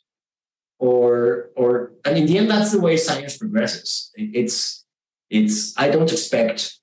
[0.78, 4.10] Or, or, and in the end, that's the way science progresses.
[4.14, 4.84] It's,
[5.28, 6.78] it's, I don't expect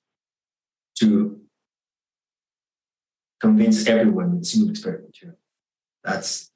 [1.00, 1.40] to
[3.40, 5.16] convince everyone with a single experiment.
[5.22, 5.32] Know?
[6.04, 6.50] That's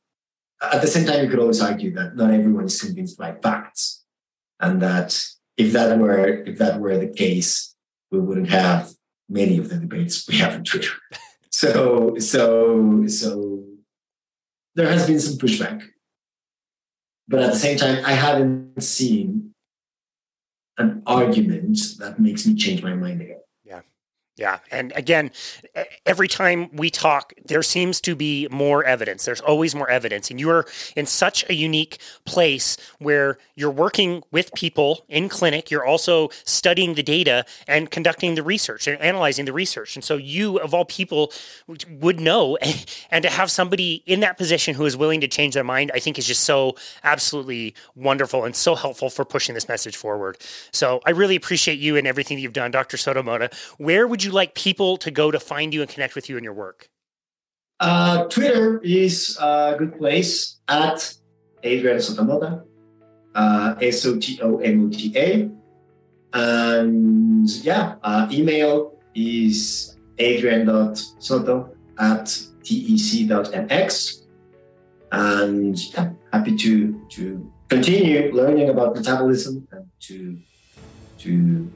[0.60, 4.04] at the same time, you could always argue that not everyone is convinced by facts,
[4.60, 5.24] and that
[5.56, 7.74] if that were if that were the case,
[8.10, 8.90] we wouldn't have
[9.28, 10.94] many of the debates we have on Twitter.
[11.50, 13.64] so so so
[14.74, 15.82] there has been some pushback,
[17.28, 19.54] but at the same time, I haven't seen
[20.78, 23.37] an argument that makes me change my mind again.
[24.38, 24.60] Yeah.
[24.70, 25.32] And again,
[26.06, 29.24] every time we talk, there seems to be more evidence.
[29.24, 30.30] There's always more evidence.
[30.30, 30.64] And you're
[30.94, 35.72] in such a unique place where you're working with people in clinic.
[35.72, 39.96] You're also studying the data and conducting the research and analyzing the research.
[39.96, 41.32] And so you, of all people,
[41.88, 42.56] would know.
[43.10, 45.98] And to have somebody in that position who is willing to change their mind, I
[45.98, 50.36] think is just so absolutely wonderful and so helpful for pushing this message forward.
[50.72, 52.96] So I really appreciate you and everything that you've done, Dr.
[52.96, 53.50] Soto-Mota.
[53.78, 56.36] Where would you you like people to go to find you and connect with you
[56.36, 56.88] in your work?
[57.80, 61.14] Uh, Twitter is a good place at
[61.62, 62.62] Adrian Soto-Mota,
[63.34, 65.50] uh, S O T O M O T A.
[66.34, 72.26] And yeah, uh, email is adrian.soto at
[72.64, 74.22] tec.mx.
[75.10, 80.38] And yeah, happy to, to continue learning about metabolism and to,
[81.20, 81.72] to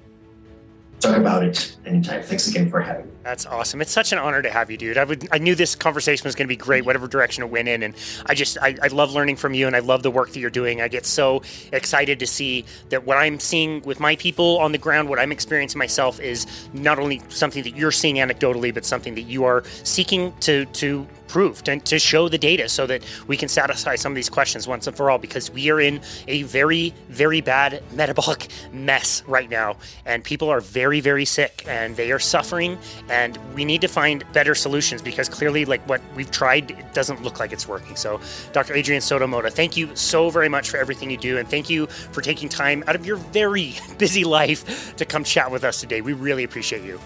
[1.02, 2.22] talk about it anytime.
[2.22, 3.12] Thanks again for having me.
[3.22, 3.80] That's awesome.
[3.80, 4.98] It's such an honor to have you, dude.
[4.98, 7.68] I would I knew this conversation was going to be great, whatever direction it went
[7.68, 7.94] in, and
[8.26, 10.50] I just I, I love learning from you, and I love the work that you're
[10.50, 10.80] doing.
[10.80, 11.42] I get so
[11.72, 15.30] excited to see that what I'm seeing with my people on the ground, what I'm
[15.30, 19.62] experiencing myself, is not only something that you're seeing anecdotally, but something that you are
[19.84, 24.12] seeking to to prove and to show the data so that we can satisfy some
[24.12, 25.98] of these questions once and for all because we are in
[26.28, 31.96] a very very bad metabolic mess right now and people are very very sick and
[31.96, 32.76] they are suffering
[33.12, 37.22] and we need to find better solutions because clearly like what we've tried it doesn't
[37.22, 37.94] look like it's working.
[37.94, 38.20] So
[38.52, 41.86] dr adrian Soto-Mota thank you so very much for everything you do and thank you
[41.86, 46.00] for taking time out of your very busy life to come chat with us today.
[46.00, 46.98] We really appreciate you.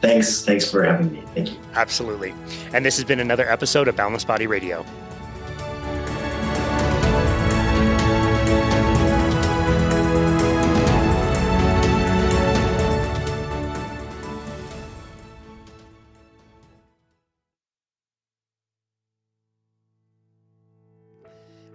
[0.00, 0.44] Thanks.
[0.44, 1.22] Thanks for having me.
[1.34, 1.58] Thank you.
[1.74, 2.34] Absolutely.
[2.72, 4.84] And this has been another episode of Boundless Body Radio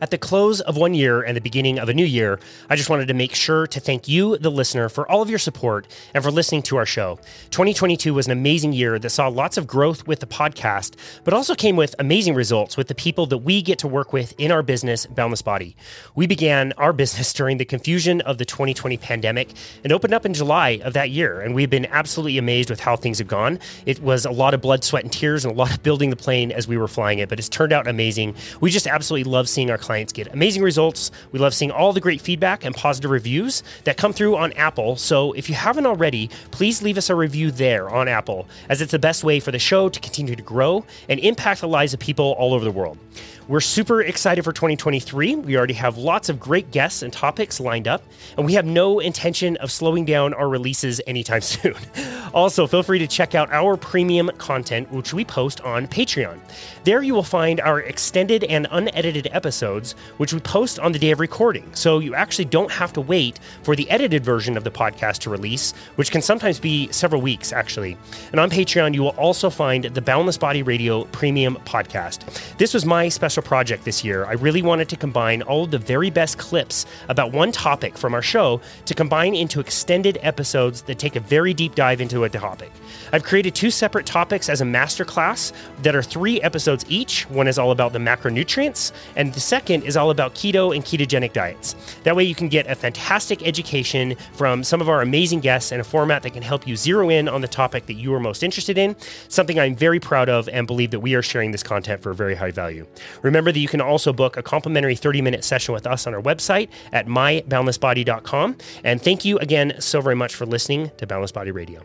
[0.02, 2.40] At the close of one year and the beginning of a new year,
[2.72, 5.38] I just wanted to make sure to thank you, the listener, for all of your
[5.38, 5.86] support
[6.16, 7.20] and for listening to our show.
[7.52, 11.54] 2022 was an amazing year that saw lots of growth with the podcast, but also
[11.54, 14.64] came with amazing results with the people that we get to work with in our
[14.64, 15.76] business, Boundless Body.
[16.16, 19.52] We began our business during the confusion of the 2020 pandemic
[19.84, 22.96] and opened up in July of that year, and we've been absolutely amazed with how
[22.96, 23.60] things have gone.
[23.86, 26.16] It was a lot of blood, sweat, and tears and a lot of building the
[26.16, 28.34] plane as we were flying it, but it's turned out amazing.
[28.62, 31.12] We just absolutely love seeing our clients get amazing results.
[31.32, 34.96] We love seeing all the great feedback and positive reviews that come through on Apple.
[34.96, 38.92] So if you haven't already, please leave us a review there on Apple, as it's
[38.92, 42.00] the best way for the show to continue to grow and impact the lives of
[42.00, 42.98] people all over the world.
[43.52, 45.36] We're super excited for 2023.
[45.36, 48.02] We already have lots of great guests and topics lined up,
[48.38, 51.76] and we have no intention of slowing down our releases anytime soon.
[52.34, 56.40] also, feel free to check out our premium content, which we post on Patreon.
[56.86, 61.12] There you will find our extended and unedited episodes, which we post on the day
[61.12, 61.70] of recording.
[61.76, 65.30] So you actually don't have to wait for the edited version of the podcast to
[65.30, 67.98] release, which can sometimes be several weeks, actually.
[68.32, 72.56] And on Patreon, you will also find the Boundless Body Radio Premium podcast.
[72.58, 74.26] This was my special project this year.
[74.26, 78.14] I really wanted to combine all of the very best clips about one topic from
[78.14, 82.30] our show to combine into extended episodes that take a very deep dive into a
[82.30, 82.72] topic.
[83.12, 87.30] I've created two separate topics as a masterclass that are three episodes each.
[87.30, 91.34] One is all about the macronutrients, and the second is all about keto and ketogenic
[91.34, 91.76] diets.
[92.04, 95.80] That way, you can get a fantastic education from some of our amazing guests in
[95.80, 98.44] a format that can help you zero in on the topic that you are most
[98.44, 98.96] interested in,
[99.28, 102.16] something I'm very proud of and believe that we are sharing this content for a
[102.16, 102.86] very high value.
[103.22, 106.22] Remember that you can also book a complimentary 30 minute session with us on our
[106.22, 108.58] website at myboundlessbody.com.
[108.84, 111.82] And thank you again so very much for listening to Boundless Body Radio.